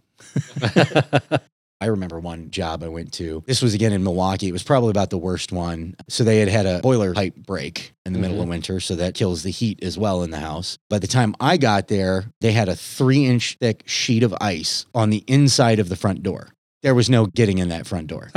I 1.81 1.87
remember 1.87 2.19
one 2.19 2.51
job 2.51 2.83
I 2.83 2.89
went 2.89 3.13
to. 3.15 3.45
This 3.47 3.63
was 3.63 3.75
again 3.75 3.93
in 3.93 4.03
Milwaukee. 4.03 4.49
It 4.49 4.53
was 4.53 4.65
probably 4.65 4.91
about 4.91 5.11
the 5.11 5.19
worst 5.19 5.53
one. 5.53 5.95
So 6.09 6.25
they 6.25 6.39
had 6.39 6.49
had 6.49 6.67
a 6.67 6.81
boiler 6.81 7.15
pipe 7.15 7.37
break 7.37 7.95
in 8.05 8.13
the 8.13 8.19
middle 8.19 8.39
of 8.39 8.43
mm-hmm. 8.43 8.51
winter. 8.51 8.81
So 8.81 8.97
that 8.97 9.15
kills 9.15 9.43
the 9.43 9.51
heat 9.51 9.83
as 9.83 9.97
well 9.97 10.23
in 10.23 10.31
the 10.31 10.41
house. 10.41 10.79
By 10.91 10.99
the 10.99 11.07
time 11.07 11.35
I 11.39 11.57
got 11.57 11.89
there, 11.89 12.33
they 12.41 12.53
had 12.53 12.69
a 12.69 12.75
three 12.75 13.27
inch 13.27 13.57
thick 13.61 13.85
sheet 13.87 14.23
of 14.23 14.35
ice 14.41 14.87
on 14.95 15.11
the 15.11 15.25
inside 15.29 15.79
of 15.79 15.89
the 15.89 15.97
front 15.97 16.23
door. 16.23 16.49
There 16.89 16.95
was 16.95 17.11
no 17.11 17.27
getting 17.27 17.59
in 17.59 17.69
that 17.69 17.87
front 17.87 18.07
door. 18.07 18.31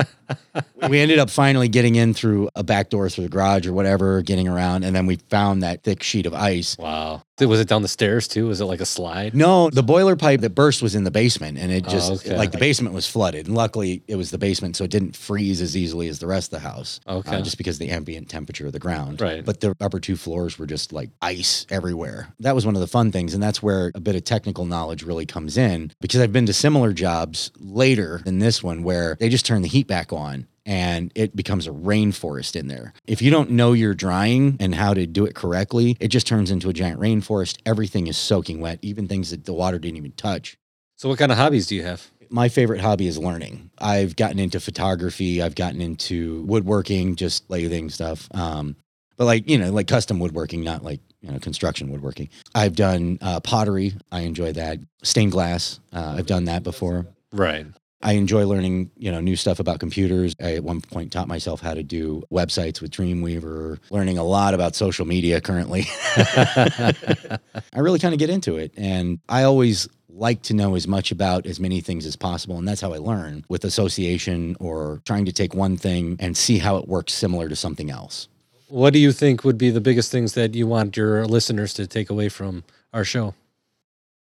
we 0.89 0.99
ended 0.99 1.19
up 1.19 1.29
finally 1.29 1.69
getting 1.69 1.95
in 1.95 2.13
through 2.13 2.49
a 2.53 2.63
back 2.63 2.89
door 2.89 3.09
through 3.09 3.23
the 3.23 3.29
garage 3.29 3.65
or 3.65 3.71
whatever, 3.71 4.21
getting 4.21 4.45
around. 4.49 4.83
And 4.83 4.93
then 4.93 5.05
we 5.05 5.15
found 5.15 5.63
that 5.63 5.83
thick 5.83 6.03
sheet 6.03 6.25
of 6.25 6.33
ice. 6.33 6.77
Wow. 6.77 7.23
Was 7.39 7.59
it 7.59 7.67
down 7.69 7.81
the 7.81 7.87
stairs 7.87 8.27
too? 8.27 8.47
Was 8.49 8.61
it 8.61 8.65
like 8.65 8.81
a 8.81 8.85
slide? 8.85 9.33
No, 9.33 9.71
the 9.71 9.81
boiler 9.81 10.15
pipe 10.15 10.41
that 10.41 10.51
burst 10.51 10.83
was 10.83 10.93
in 10.93 11.05
the 11.05 11.09
basement 11.11 11.57
and 11.57 11.71
it 11.71 11.85
Oh, 11.87 11.89
just 11.89 12.11
okay. 12.11 12.37
like 12.37 12.51
the 12.51 12.59
basement 12.59 12.93
was 12.93 13.07
flooded. 13.07 13.47
And 13.47 13.55
luckily 13.55 14.03
it 14.07 14.15
was 14.15 14.29
the 14.29 14.37
basement, 14.37 14.75
so 14.75 14.83
it 14.83 14.91
didn't 14.91 15.15
freeze 15.15 15.59
as 15.59 15.75
easily 15.75 16.07
as 16.07 16.19
the 16.19 16.27
rest 16.27 16.53
of 16.53 16.61
the 16.61 16.67
house. 16.67 16.99
uh, 17.07 17.15
Okay. 17.15 17.41
just 17.41 17.57
because 17.57 17.77
of 17.77 17.79
the 17.79 17.89
ambient 17.89 18.29
temperature 18.29 18.67
of 18.67 18.73
the 18.73 18.79
ground. 18.79 19.21
Right. 19.21 19.43
But 19.43 19.59
the 19.61 19.73
upper 19.81 19.99
two 19.99 20.17
floors 20.17 20.59
were 20.59 20.67
just 20.67 20.93
like 20.93 21.09
ice 21.21 21.65
everywhere. 21.71 22.27
That 22.41 22.53
was 22.53 22.63
one 22.65 22.75
of 22.75 22.81
the 22.81 22.87
fun 22.87 23.11
things. 23.11 23.33
And 23.33 23.41
that's 23.41 23.63
where 23.63 23.91
a 23.95 23.99
bit 23.99 24.13
of 24.15 24.23
technical 24.23 24.65
knowledge 24.65 25.01
really 25.01 25.25
comes 25.25 25.57
in 25.57 25.93
because 25.99 26.19
I've 26.19 26.33
been 26.33 26.45
to 26.45 26.53
similar 26.53 26.93
jobs 26.93 27.49
later 27.59 28.21
than 28.23 28.37
this 28.41 28.61
one 28.61 28.83
where 28.83 29.15
they 29.19 29.29
just 29.29 29.45
turn 29.45 29.61
the 29.61 29.67
heat 29.67 29.87
back 29.87 30.11
on 30.11 30.47
and 30.65 31.11
it 31.15 31.35
becomes 31.35 31.67
a 31.67 31.71
rainforest 31.71 32.55
in 32.55 32.67
there. 32.67 32.93
If 33.07 33.21
you 33.21 33.31
don't 33.31 33.51
know 33.51 33.73
your 33.73 33.93
drying 33.93 34.57
and 34.59 34.75
how 34.75 34.93
to 34.93 35.07
do 35.07 35.25
it 35.25 35.35
correctly, 35.35 35.97
it 35.99 36.09
just 36.09 36.27
turns 36.27 36.51
into 36.51 36.69
a 36.69 36.73
giant 36.73 36.99
rainforest. 36.99 37.57
Everything 37.65 38.07
is 38.07 38.17
soaking 38.17 38.59
wet, 38.61 38.79
even 38.81 39.07
things 39.07 39.31
that 39.31 39.45
the 39.45 39.53
water 39.53 39.79
didn't 39.79 39.97
even 39.97 40.11
touch. 40.11 40.57
So 40.97 41.09
what 41.09 41.17
kind 41.17 41.31
of 41.31 41.37
hobbies 41.37 41.67
do 41.67 41.75
you 41.75 41.83
have? 41.83 42.11
My 42.29 42.47
favorite 42.47 42.79
hobby 42.79 43.07
is 43.07 43.17
learning. 43.17 43.71
I've 43.79 44.15
gotten 44.15 44.39
into 44.39 44.59
photography, 44.59 45.41
I've 45.41 45.55
gotten 45.55 45.81
into 45.81 46.43
woodworking, 46.43 47.15
just 47.15 47.47
lathing 47.49 47.89
stuff. 47.89 48.29
Um, 48.33 48.75
but 49.17 49.25
like, 49.25 49.49
you 49.49 49.57
know, 49.57 49.71
like 49.71 49.87
custom 49.87 50.19
woodworking, 50.19 50.63
not 50.63 50.83
like, 50.83 51.01
you 51.21 51.31
know, 51.31 51.39
construction 51.39 51.91
woodworking. 51.91 52.29
I've 52.55 52.75
done 52.75 53.19
uh, 53.21 53.39
pottery. 53.41 53.93
I 54.11 54.21
enjoy 54.21 54.53
that. 54.53 54.79
Stained 55.03 55.31
glass. 55.31 55.79
Uh, 55.91 56.15
I've 56.17 56.25
done 56.25 56.45
that 56.45 56.63
before. 56.63 57.05
Right. 57.31 57.67
I 58.03 58.13
enjoy 58.13 58.45
learning, 58.45 58.91
you 58.97 59.11
know, 59.11 59.19
new 59.19 59.35
stuff 59.35 59.59
about 59.59 59.79
computers. 59.79 60.35
I 60.39 60.55
at 60.55 60.63
one 60.63 60.81
point 60.81 61.11
taught 61.11 61.27
myself 61.27 61.61
how 61.61 61.73
to 61.73 61.83
do 61.83 62.23
websites 62.31 62.81
with 62.81 62.91
Dreamweaver, 62.91 63.79
learning 63.89 64.17
a 64.17 64.23
lot 64.23 64.53
about 64.53 64.75
social 64.75 65.05
media 65.05 65.41
currently. 65.41 65.85
I 66.17 67.39
really 67.75 67.99
kind 67.99 68.13
of 68.13 68.19
get 68.19 68.29
into 68.29 68.57
it. 68.57 68.71
And 68.75 69.19
I 69.29 69.43
always 69.43 69.87
like 70.09 70.41
to 70.43 70.53
know 70.53 70.75
as 70.75 70.87
much 70.87 71.11
about 71.11 71.45
as 71.45 71.59
many 71.59 71.81
things 71.81 72.05
as 72.05 72.15
possible. 72.15 72.57
And 72.57 72.67
that's 72.67 72.81
how 72.81 72.93
I 72.93 72.97
learn 72.97 73.45
with 73.49 73.63
association 73.63 74.55
or 74.59 75.01
trying 75.05 75.25
to 75.25 75.31
take 75.31 75.53
one 75.53 75.77
thing 75.77 76.17
and 76.19 76.35
see 76.35 76.57
how 76.57 76.77
it 76.77 76.87
works 76.87 77.13
similar 77.13 77.49
to 77.49 77.55
something 77.55 77.89
else. 77.89 78.27
What 78.67 78.93
do 78.93 78.99
you 78.99 79.11
think 79.11 79.43
would 79.43 79.57
be 79.57 79.69
the 79.69 79.81
biggest 79.81 80.11
things 80.11 80.33
that 80.33 80.55
you 80.55 80.65
want 80.65 80.95
your 80.95 81.25
listeners 81.25 81.73
to 81.75 81.87
take 81.87 82.09
away 82.09 82.29
from 82.29 82.63
our 82.93 83.03
show? 83.03 83.35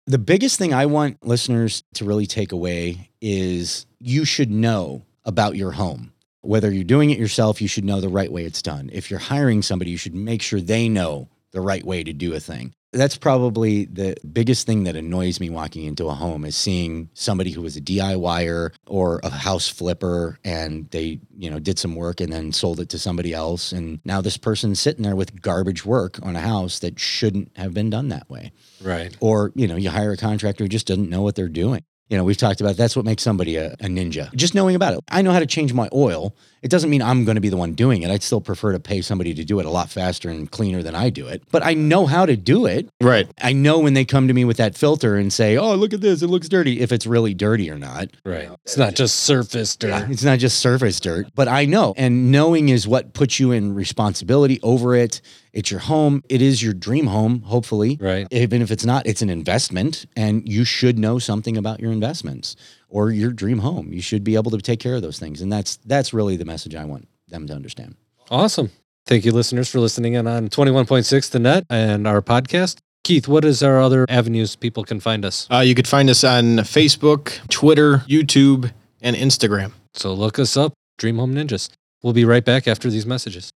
The 0.08 0.16
biggest 0.16 0.56
thing 0.56 0.72
I 0.72 0.86
want 0.86 1.22
listeners 1.22 1.84
to 1.92 2.06
really 2.06 2.24
take 2.24 2.52
away 2.52 3.10
is 3.20 3.84
you 3.98 4.24
should 4.24 4.50
know 4.50 5.02
about 5.26 5.54
your 5.54 5.72
home. 5.72 6.14
Whether 6.40 6.72
you're 6.72 6.82
doing 6.82 7.10
it 7.10 7.18
yourself, 7.18 7.60
you 7.60 7.68
should 7.68 7.84
know 7.84 8.00
the 8.00 8.08
right 8.08 8.32
way 8.32 8.44
it's 8.44 8.62
done. 8.62 8.88
If 8.90 9.10
you're 9.10 9.20
hiring 9.20 9.60
somebody, 9.60 9.90
you 9.90 9.98
should 9.98 10.14
make 10.14 10.40
sure 10.40 10.62
they 10.62 10.88
know 10.88 11.28
the 11.50 11.60
right 11.60 11.84
way 11.84 12.04
to 12.04 12.14
do 12.14 12.32
a 12.32 12.40
thing. 12.40 12.72
That's 12.92 13.18
probably 13.18 13.84
the 13.84 14.16
biggest 14.32 14.66
thing 14.66 14.84
that 14.84 14.96
annoys 14.96 15.40
me 15.40 15.50
walking 15.50 15.84
into 15.84 16.06
a 16.06 16.14
home 16.14 16.44
is 16.44 16.56
seeing 16.56 17.10
somebody 17.12 17.50
who 17.50 17.60
was 17.60 17.76
a 17.76 17.80
DIYer 17.80 18.74
or 18.86 19.20
a 19.22 19.30
house 19.30 19.68
flipper 19.68 20.38
and 20.42 20.90
they, 20.90 21.20
you 21.36 21.50
know, 21.50 21.58
did 21.58 21.78
some 21.78 21.94
work 21.94 22.20
and 22.20 22.32
then 22.32 22.52
sold 22.52 22.80
it 22.80 22.88
to 22.90 22.98
somebody 22.98 23.34
else. 23.34 23.72
And 23.72 24.00
now 24.04 24.20
this 24.20 24.38
person's 24.38 24.80
sitting 24.80 25.02
there 25.02 25.16
with 25.16 25.42
garbage 25.42 25.84
work 25.84 26.18
on 26.22 26.34
a 26.34 26.40
house 26.40 26.78
that 26.78 26.98
shouldn't 26.98 27.56
have 27.56 27.74
been 27.74 27.90
done 27.90 28.08
that 28.08 28.28
way. 28.30 28.52
Right. 28.80 29.16
or 29.20 29.52
you 29.54 29.66
know 29.66 29.76
you 29.76 29.90
hire 29.90 30.12
a 30.12 30.16
contractor 30.16 30.64
who 30.64 30.68
just 30.68 30.86
doesn't 30.86 31.10
know 31.10 31.22
what 31.22 31.34
they're 31.34 31.48
doing 31.48 31.82
you 32.08 32.16
know 32.16 32.24
we've 32.24 32.36
talked 32.36 32.60
about 32.60 32.76
that's 32.76 32.96
what 32.96 33.04
makes 33.04 33.22
somebody 33.22 33.56
a, 33.56 33.72
a 33.74 33.86
ninja 33.86 34.32
just 34.34 34.54
knowing 34.54 34.74
about 34.74 34.94
it 34.94 35.00
i 35.10 35.20
know 35.22 35.32
how 35.32 35.38
to 35.40 35.46
change 35.46 35.72
my 35.72 35.88
oil 35.92 36.34
it 36.62 36.70
doesn't 36.70 36.90
mean 36.90 37.02
i'm 37.02 37.24
going 37.24 37.34
to 37.34 37.40
be 37.40 37.48
the 37.48 37.56
one 37.56 37.72
doing 37.74 38.02
it 38.02 38.10
i'd 38.10 38.22
still 38.22 38.40
prefer 38.40 38.72
to 38.72 38.80
pay 38.80 39.00
somebody 39.00 39.34
to 39.34 39.44
do 39.44 39.60
it 39.60 39.66
a 39.66 39.70
lot 39.70 39.90
faster 39.90 40.28
and 40.30 40.50
cleaner 40.50 40.82
than 40.82 40.94
i 40.94 41.10
do 41.10 41.26
it 41.26 41.42
but 41.50 41.62
i 41.64 41.74
know 41.74 42.06
how 42.06 42.24
to 42.26 42.36
do 42.36 42.66
it 42.66 42.88
Right. 43.00 43.28
i 43.42 43.52
know 43.52 43.78
when 43.78 43.94
they 43.94 44.04
come 44.04 44.26
to 44.28 44.34
me 44.34 44.44
with 44.44 44.56
that 44.56 44.76
filter 44.76 45.16
and 45.16 45.32
say 45.32 45.56
oh 45.56 45.74
look 45.74 45.92
at 45.92 46.00
this 46.00 46.22
it 46.22 46.28
looks 46.28 46.48
dirty 46.48 46.80
if 46.80 46.92
it's 46.92 47.06
really 47.06 47.34
dirty 47.34 47.70
or 47.70 47.78
not 47.78 48.08
Right. 48.24 48.48
It's 48.64 48.76
not 48.76 48.94
just 48.94 49.16
surface 49.20 49.76
dirt. 49.76 50.10
it's 50.10 50.24
not 50.24 50.38
just 50.38 50.58
surface 50.58 51.00
dirt, 51.00 51.26
but 51.34 51.48
I 51.48 51.64
know. 51.64 51.94
And 51.96 52.30
knowing 52.30 52.68
is 52.68 52.86
what 52.86 53.14
puts 53.14 53.40
you 53.40 53.52
in 53.52 53.74
responsibility 53.74 54.60
over 54.62 54.94
it. 54.94 55.20
It's 55.52 55.70
your 55.70 55.80
home. 55.80 56.22
It 56.28 56.42
is 56.42 56.62
your 56.62 56.74
dream 56.74 57.06
home, 57.06 57.42
hopefully. 57.42 57.98
Right. 58.00 58.26
Even 58.30 58.62
if 58.62 58.70
it's 58.70 58.84
not, 58.84 59.06
it's 59.06 59.22
an 59.22 59.30
investment. 59.30 60.06
And 60.16 60.48
you 60.48 60.64
should 60.64 60.98
know 60.98 61.18
something 61.18 61.56
about 61.56 61.80
your 61.80 61.92
investments 61.92 62.56
or 62.88 63.10
your 63.10 63.32
dream 63.32 63.58
home. 63.58 63.92
You 63.92 64.02
should 64.02 64.24
be 64.24 64.34
able 64.34 64.50
to 64.50 64.58
take 64.58 64.80
care 64.80 64.94
of 64.94 65.02
those 65.02 65.18
things. 65.18 65.40
And 65.40 65.52
that's 65.52 65.76
that's 65.76 66.12
really 66.12 66.36
the 66.36 66.44
message 66.44 66.74
I 66.74 66.84
want 66.84 67.08
them 67.28 67.46
to 67.46 67.54
understand. 67.54 67.96
Awesome. 68.30 68.70
Thank 69.06 69.24
you, 69.24 69.32
listeners, 69.32 69.70
for 69.70 69.80
listening 69.80 70.14
in 70.14 70.26
on 70.26 70.48
21.6 70.50 71.30
The 71.30 71.38
Net 71.38 71.64
and 71.70 72.06
our 72.06 72.20
podcast. 72.20 72.76
Keith, 73.04 73.26
what 73.26 73.42
is 73.42 73.62
our 73.62 73.80
other 73.80 74.04
avenues 74.08 74.54
people 74.54 74.84
can 74.84 75.00
find 75.00 75.24
us? 75.24 75.46
Uh, 75.50 75.60
you 75.60 75.74
could 75.74 75.88
find 75.88 76.10
us 76.10 76.24
on 76.24 76.58
Facebook, 76.58 77.38
Twitter, 77.48 77.98
YouTube, 78.06 78.70
and 79.00 79.16
Instagram. 79.16 79.72
So 79.94 80.12
look 80.12 80.38
us 80.38 80.58
up, 80.58 80.74
Dream 80.98 81.16
Home 81.16 81.34
Ninjas. 81.34 81.70
We'll 82.02 82.12
be 82.12 82.26
right 82.26 82.44
back 82.44 82.68
after 82.68 82.90
these 82.90 83.06
messages. 83.06 83.50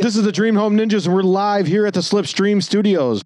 This 0.00 0.16
is 0.16 0.24
the 0.24 0.32
Dream 0.32 0.54
Home 0.54 0.78
Ninjas, 0.78 1.04
and 1.04 1.14
we're 1.14 1.20
live 1.20 1.66
here 1.66 1.84
at 1.84 1.92
the 1.92 2.00
Slipstream 2.00 2.62
Studios. 2.62 3.22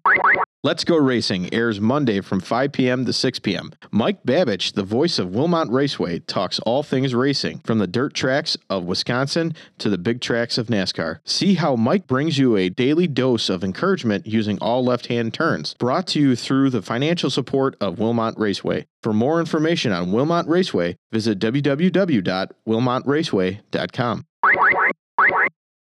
Let's 0.61 0.83
Go 0.83 0.97
Racing 0.97 1.53
airs 1.53 1.79
Monday 1.79 2.19
from 2.19 2.41
5 2.41 2.73
p.m. 2.73 3.05
to 3.05 3.13
6 3.13 3.39
p.m. 3.39 3.71
Mike 3.91 4.23
Babich, 4.23 4.73
the 4.73 4.83
voice 4.83 5.17
of 5.17 5.33
Wilmot 5.33 5.69
Raceway, 5.69 6.19
talks 6.19 6.59
all 6.59 6.83
things 6.83 7.15
racing, 7.15 7.59
from 7.59 7.77
the 7.77 7.87
dirt 7.87 8.13
tracks 8.13 8.57
of 8.69 8.83
Wisconsin 8.83 9.55
to 9.77 9.89
the 9.89 9.97
big 9.97 10.19
tracks 10.19 10.57
of 10.57 10.67
NASCAR. 10.67 11.19
See 11.23 11.53
how 11.53 11.77
Mike 11.77 12.07
brings 12.07 12.37
you 12.37 12.57
a 12.57 12.67
daily 12.67 13.07
dose 13.07 13.47
of 13.47 13.63
encouragement 13.63 14.27
using 14.27 14.57
all 14.57 14.83
left 14.83 15.07
hand 15.07 15.33
turns. 15.33 15.75
Brought 15.75 16.07
to 16.07 16.19
you 16.19 16.35
through 16.35 16.71
the 16.71 16.81
financial 16.81 17.29
support 17.29 17.77
of 17.79 17.99
Wilmot 17.99 18.37
Raceway. 18.37 18.85
For 19.01 19.13
more 19.13 19.39
information 19.39 19.93
on 19.93 20.11
Wilmot 20.11 20.45
Raceway, 20.45 20.97
visit 21.09 21.39
www.wilmotraceway.com. 21.39 24.25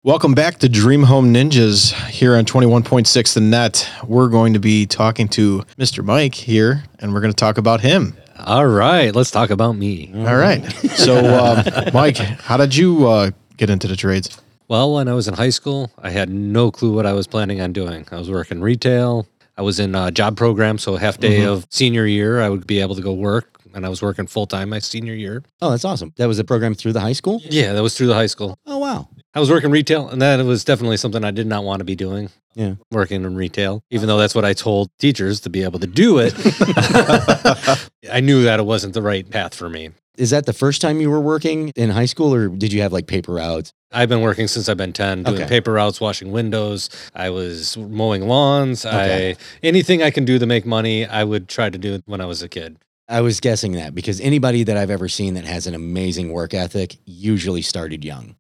Welcome 0.07 0.35
back 0.35 0.59
to 0.59 0.69
Dream 0.69 1.03
Home 1.03 1.33
Ninjas 1.33 1.93
here 2.07 2.37
on 2.37 2.45
21.6 2.45 3.33
The 3.33 3.41
Net. 3.41 3.89
We're 4.05 4.29
going 4.29 4.53
to 4.53 4.59
be 4.59 4.85
talking 4.85 5.27
to 5.27 5.65
Mr. 5.77 6.01
Mike 6.01 6.33
here, 6.33 6.85
and 6.99 7.13
we're 7.13 7.19
going 7.19 7.33
to 7.33 7.35
talk 7.35 7.57
about 7.57 7.81
him. 7.81 8.15
All 8.39 8.65
right, 8.65 9.13
let's 9.13 9.31
talk 9.31 9.49
about 9.49 9.73
me. 9.73 10.13
All 10.15 10.37
right. 10.37 10.63
So, 10.95 11.17
um, 11.17 11.65
Mike, 11.93 12.15
how 12.15 12.55
did 12.55 12.73
you 12.73 13.05
uh, 13.05 13.31
get 13.57 13.69
into 13.69 13.89
the 13.89 13.97
trades? 13.97 14.41
Well, 14.69 14.93
when 14.93 15.09
I 15.09 15.13
was 15.13 15.27
in 15.27 15.33
high 15.33 15.49
school, 15.49 15.91
I 15.97 16.11
had 16.11 16.29
no 16.29 16.71
clue 16.71 16.93
what 16.93 17.05
I 17.05 17.11
was 17.11 17.27
planning 17.27 17.59
on 17.59 17.73
doing. 17.73 18.07
I 18.09 18.17
was 18.17 18.31
working 18.31 18.61
retail. 18.61 19.27
I 19.57 19.61
was 19.61 19.77
in 19.77 19.93
a 19.93 20.09
job 20.09 20.37
program, 20.37 20.77
so 20.77 20.95
half 20.95 21.17
day 21.17 21.43
of 21.43 21.67
senior 21.69 22.05
year, 22.05 22.39
I 22.39 22.47
would 22.47 22.65
be 22.65 22.79
able 22.79 22.95
to 22.95 23.01
go 23.01 23.11
work, 23.11 23.59
and 23.73 23.85
I 23.85 23.89
was 23.89 24.01
working 24.01 24.25
full 24.25 24.47
time 24.47 24.69
my 24.69 24.79
senior 24.79 25.15
year. 25.15 25.43
Oh, 25.61 25.71
that's 25.71 25.83
awesome. 25.83 26.13
That 26.15 26.29
was 26.29 26.39
a 26.39 26.45
program 26.45 26.75
through 26.75 26.93
the 26.93 27.01
high 27.01 27.11
school? 27.11 27.41
Yeah, 27.43 27.73
that 27.73 27.83
was 27.83 27.97
through 27.97 28.07
the 28.07 28.15
high 28.15 28.27
school. 28.27 28.57
Oh, 28.65 28.77
wow. 28.77 29.09
I 29.37 29.39
was 29.39 29.51
working 29.51 29.69
retail, 29.69 30.09
and 30.09 30.19
that 30.23 30.43
was 30.43 30.63
definitely 30.63 30.97
something 30.97 31.23
I 31.23 31.29
did 31.29 31.45
not 31.45 31.63
want 31.63 31.81
to 31.81 31.83
be 31.83 31.95
doing. 31.95 32.31
Yeah. 32.55 32.73
Working 32.89 33.23
in 33.23 33.35
retail, 33.35 33.83
even 33.91 34.07
though 34.07 34.17
that's 34.17 34.33
what 34.33 34.43
I 34.43 34.53
told 34.53 34.89
teachers 34.97 35.41
to 35.41 35.51
be 35.51 35.61
able 35.61 35.77
to 35.77 35.85
do 35.85 36.17
it. 36.17 36.33
I 38.11 38.19
knew 38.19 38.41
that 38.45 38.59
it 38.59 38.63
wasn't 38.63 38.95
the 38.95 39.03
right 39.03 39.29
path 39.29 39.53
for 39.53 39.69
me. 39.69 39.91
Is 40.17 40.31
that 40.31 40.47
the 40.47 40.53
first 40.53 40.81
time 40.81 40.99
you 41.01 41.11
were 41.11 41.21
working 41.21 41.71
in 41.75 41.91
high 41.91 42.07
school 42.07 42.33
or 42.33 42.47
did 42.47 42.73
you 42.73 42.81
have 42.81 42.91
like 42.91 43.05
paper 43.05 43.33
routes? 43.33 43.73
I've 43.91 44.09
been 44.09 44.21
working 44.21 44.47
since 44.47 44.67
I've 44.69 44.77
been 44.77 44.91
10, 44.91 45.21
doing 45.21 45.35
Okay. 45.41 45.47
paper 45.47 45.73
routes, 45.73 46.01
washing 46.01 46.31
windows. 46.31 46.89
I 47.13 47.29
was 47.29 47.77
mowing 47.77 48.27
lawns. 48.27 48.87
Okay. 48.87 49.33
I 49.33 49.35
anything 49.61 50.01
I 50.01 50.09
can 50.09 50.25
do 50.25 50.39
to 50.39 50.47
make 50.47 50.65
money, 50.65 51.05
I 51.05 51.23
would 51.23 51.47
try 51.47 51.69
to 51.69 51.77
do 51.77 52.01
when 52.07 52.21
I 52.21 52.25
was 52.25 52.41
a 52.41 52.49
kid. 52.49 52.77
I 53.07 53.21
was 53.21 53.39
guessing 53.39 53.73
that 53.73 53.93
because 53.93 54.19
anybody 54.19 54.63
that 54.63 54.77
I've 54.77 54.89
ever 54.89 55.07
seen 55.07 55.35
that 55.35 55.45
has 55.45 55.67
an 55.67 55.75
amazing 55.75 56.31
work 56.31 56.55
ethic 56.55 56.97
usually 57.05 57.61
started 57.61 58.03
young. 58.03 58.35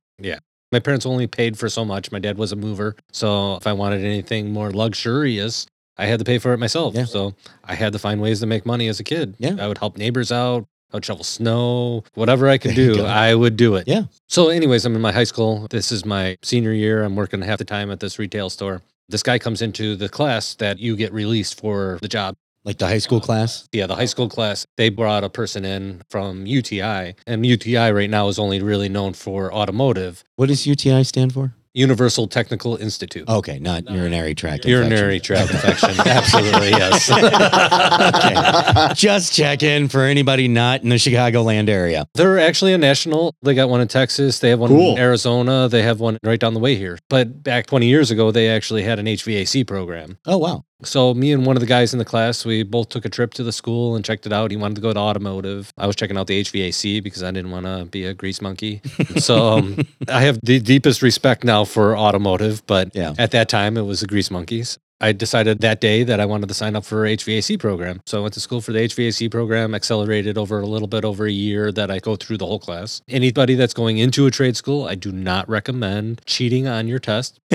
My 0.71 0.79
parents 0.79 1.05
only 1.05 1.27
paid 1.27 1.57
for 1.57 1.69
so 1.69 1.85
much. 1.85 2.11
My 2.11 2.19
dad 2.19 2.37
was 2.37 2.51
a 2.51 2.55
mover. 2.55 2.95
So 3.11 3.55
if 3.55 3.65
I 3.67 3.73
wanted 3.73 4.03
anything 4.03 4.51
more 4.51 4.71
luxurious, 4.71 5.65
I 5.97 6.05
had 6.05 6.19
to 6.19 6.25
pay 6.25 6.39
for 6.39 6.53
it 6.53 6.57
myself. 6.57 6.93
Yeah. 6.93 7.05
So 7.05 7.35
I 7.63 7.75
had 7.75 7.93
to 7.93 7.99
find 7.99 8.21
ways 8.21 8.41
to 8.41 8.45
make 8.45 8.65
money 8.65 8.87
as 8.87 8.99
a 8.99 9.03
kid. 9.03 9.35
Yeah. 9.39 9.55
I 9.59 9.67
would 9.67 9.77
help 9.77 9.97
neighbors 9.97 10.31
out. 10.31 10.67
I 10.91 10.95
would 10.95 11.05
shovel 11.05 11.25
snow, 11.25 12.05
whatever 12.13 12.47
I 12.47 12.57
could 12.57 12.73
do. 12.73 13.03
I 13.03 13.35
would 13.35 13.57
do 13.57 13.75
it. 13.75 13.87
Yeah. 13.87 14.03
So, 14.29 14.47
anyways, 14.47 14.85
I'm 14.85 14.95
in 14.95 15.01
my 15.01 15.11
high 15.11 15.25
school. 15.25 15.67
This 15.69 15.91
is 15.91 16.05
my 16.05 16.37
senior 16.43 16.71
year. 16.71 17.03
I'm 17.03 17.17
working 17.17 17.41
half 17.41 17.57
the 17.57 17.65
time 17.65 17.91
at 17.91 17.99
this 17.99 18.17
retail 18.17 18.49
store. 18.49 18.81
This 19.09 19.21
guy 19.21 19.37
comes 19.37 19.61
into 19.61 19.97
the 19.97 20.07
class 20.07 20.55
that 20.55 20.79
you 20.79 20.95
get 20.95 21.11
released 21.11 21.59
for 21.59 21.99
the 22.01 22.07
job. 22.07 22.35
Like 22.67 22.79
the 22.79 22.85
high 22.87 22.97
school 22.97 23.21
class? 23.21 23.65
Yeah, 23.71 23.87
the 23.87 23.95
high 23.95 24.05
school 24.07 24.27
class, 24.27 24.67
they 24.75 24.89
brought 24.89 25.23
a 25.23 25.29
person 25.29 25.63
in 25.63 26.01
from 26.09 26.45
UTI, 26.45 27.15
and 27.25 27.45
UTI 27.45 27.91
right 27.93 28.09
now 28.09 28.27
is 28.27 28.37
only 28.37 28.61
really 28.61 28.89
known 28.89 29.13
for 29.13 29.53
automotive, 29.53 30.25
What 30.35 30.49
does 30.49 30.67
UTI 30.67 31.05
stand 31.05 31.33
for? 31.33 31.53
Universal 31.73 32.27
Technical 32.27 32.75
Institute. 32.75 33.29
Okay, 33.29 33.59
not 33.59 33.89
urinary 33.89 34.33
tract. 34.35 34.65
Urinary 34.65 35.15
infection. 35.17 35.47
tract 35.47 35.51
infection. 35.53 35.99
Absolutely, 36.07 36.69
yes. 36.71 37.09
Okay. 38.07 38.93
Just 38.95 39.33
checking 39.33 39.87
for 39.87 40.01
anybody 40.01 40.47
not 40.47 40.81
in 40.83 40.89
the 40.89 40.95
Chicagoland 40.95 41.69
area. 41.69 42.05
They're 42.15 42.39
actually 42.39 42.73
a 42.73 42.77
national. 42.77 43.33
They 43.43 43.53
got 43.53 43.69
one 43.69 43.79
in 43.79 43.87
Texas. 43.87 44.39
They 44.39 44.49
have 44.49 44.59
one 44.59 44.69
Cool. 44.71 44.93
in 44.93 44.97
Arizona. 44.97 45.69
They 45.69 45.83
have 45.83 45.99
one 45.99 46.17
right 46.23 46.39
down 46.39 46.53
the 46.53 46.59
way 46.59 46.75
here. 46.75 46.97
But 47.09 47.43
back 47.43 47.67
20 47.67 47.85
years 47.87 48.11
ago, 48.11 48.31
they 48.31 48.49
actually 48.49 48.83
had 48.83 48.99
an 48.99 49.05
HVAC 49.05 49.65
program. 49.67 50.17
Oh 50.25 50.37
wow. 50.37 50.63
So 50.83 51.13
me 51.15 51.31
and 51.31 51.43
one 51.45 51.55
of 51.57 51.61
the 51.61 51.65
guys 51.67 51.93
in 51.93 51.97
the 51.99 52.05
class, 52.05 52.45
we 52.45 52.61
both 52.61 52.89
took 52.89 53.03
a 53.03 53.09
trip 53.09 53.33
to 53.35 53.43
the 53.43 53.51
school 53.51 53.95
and 53.95 54.05
checked 54.05 54.27
it 54.27 54.33
out. 54.33 54.51
He 54.51 54.57
wanted 54.57 54.75
to 54.75 54.81
go 54.81 54.93
to 54.93 54.99
automotive. 54.99 55.73
I 55.77 55.87
was 55.87 55.95
checking 55.95 56.17
out 56.17 56.27
the 56.27 56.39
HVAC 56.43 57.01
because 57.03 57.23
I 57.23 57.31
didn't 57.31 57.49
want 57.49 57.65
to 57.65 57.85
be 57.85 58.05
a 58.05 58.13
grease 58.13 58.41
monkey. 58.41 58.81
so 59.17 59.57
um, 59.57 59.79
I 60.07 60.21
have 60.21 60.39
the 60.43 60.59
deepest 60.59 61.01
respect 61.01 61.43
now 61.43 61.63
for 61.65 61.97
automotive, 61.97 62.63
but 62.67 62.91
Yeah. 62.95 63.13
at 63.17 63.31
that 63.31 63.49
time 63.49 63.75
it 63.75 63.81
was 63.83 64.01
the 64.01 64.07
grease 64.07 64.29
monkeys. 64.29 64.77
I 64.99 65.11
decided 65.11 65.61
that 65.61 65.79
day 65.79 66.03
that 66.03 66.19
I 66.19 66.25
wanted 66.25 66.47
to 66.47 66.55
sign 66.55 66.75
up 66.75 66.85
for 66.85 67.03
HVAC 67.03 67.59
program. 67.59 68.01
So 68.05 68.17
I 68.17 68.21
went 68.21 68.33
to 68.33 68.39
school 68.39 68.61
for 68.61 68.71
the 68.71 68.79
HVAC 68.79 69.29
program, 69.29 69.75
accelerated 69.75 70.37
over 70.37 70.59
a 70.59 70.65
little 70.65 70.87
bit 70.87 71.05
over 71.05 71.25
a 71.25 71.31
year 71.31 71.71
that 71.71 71.91
I 71.91 71.99
go 71.99 72.15
through 72.15 72.37
the 72.37 72.45
whole 72.45 72.59
class. 72.59 73.01
Anybody 73.07 73.55
that's 73.55 73.73
going 73.73 73.99
into 73.99 74.25
a 74.25 74.31
trade 74.31 74.57
school, 74.57 74.85
I 74.85 74.95
do 74.95 75.11
not 75.11 75.47
recommend 75.47 76.21
cheating 76.25 76.67
on 76.67 76.87
your 76.87 76.99
test. 76.99 77.39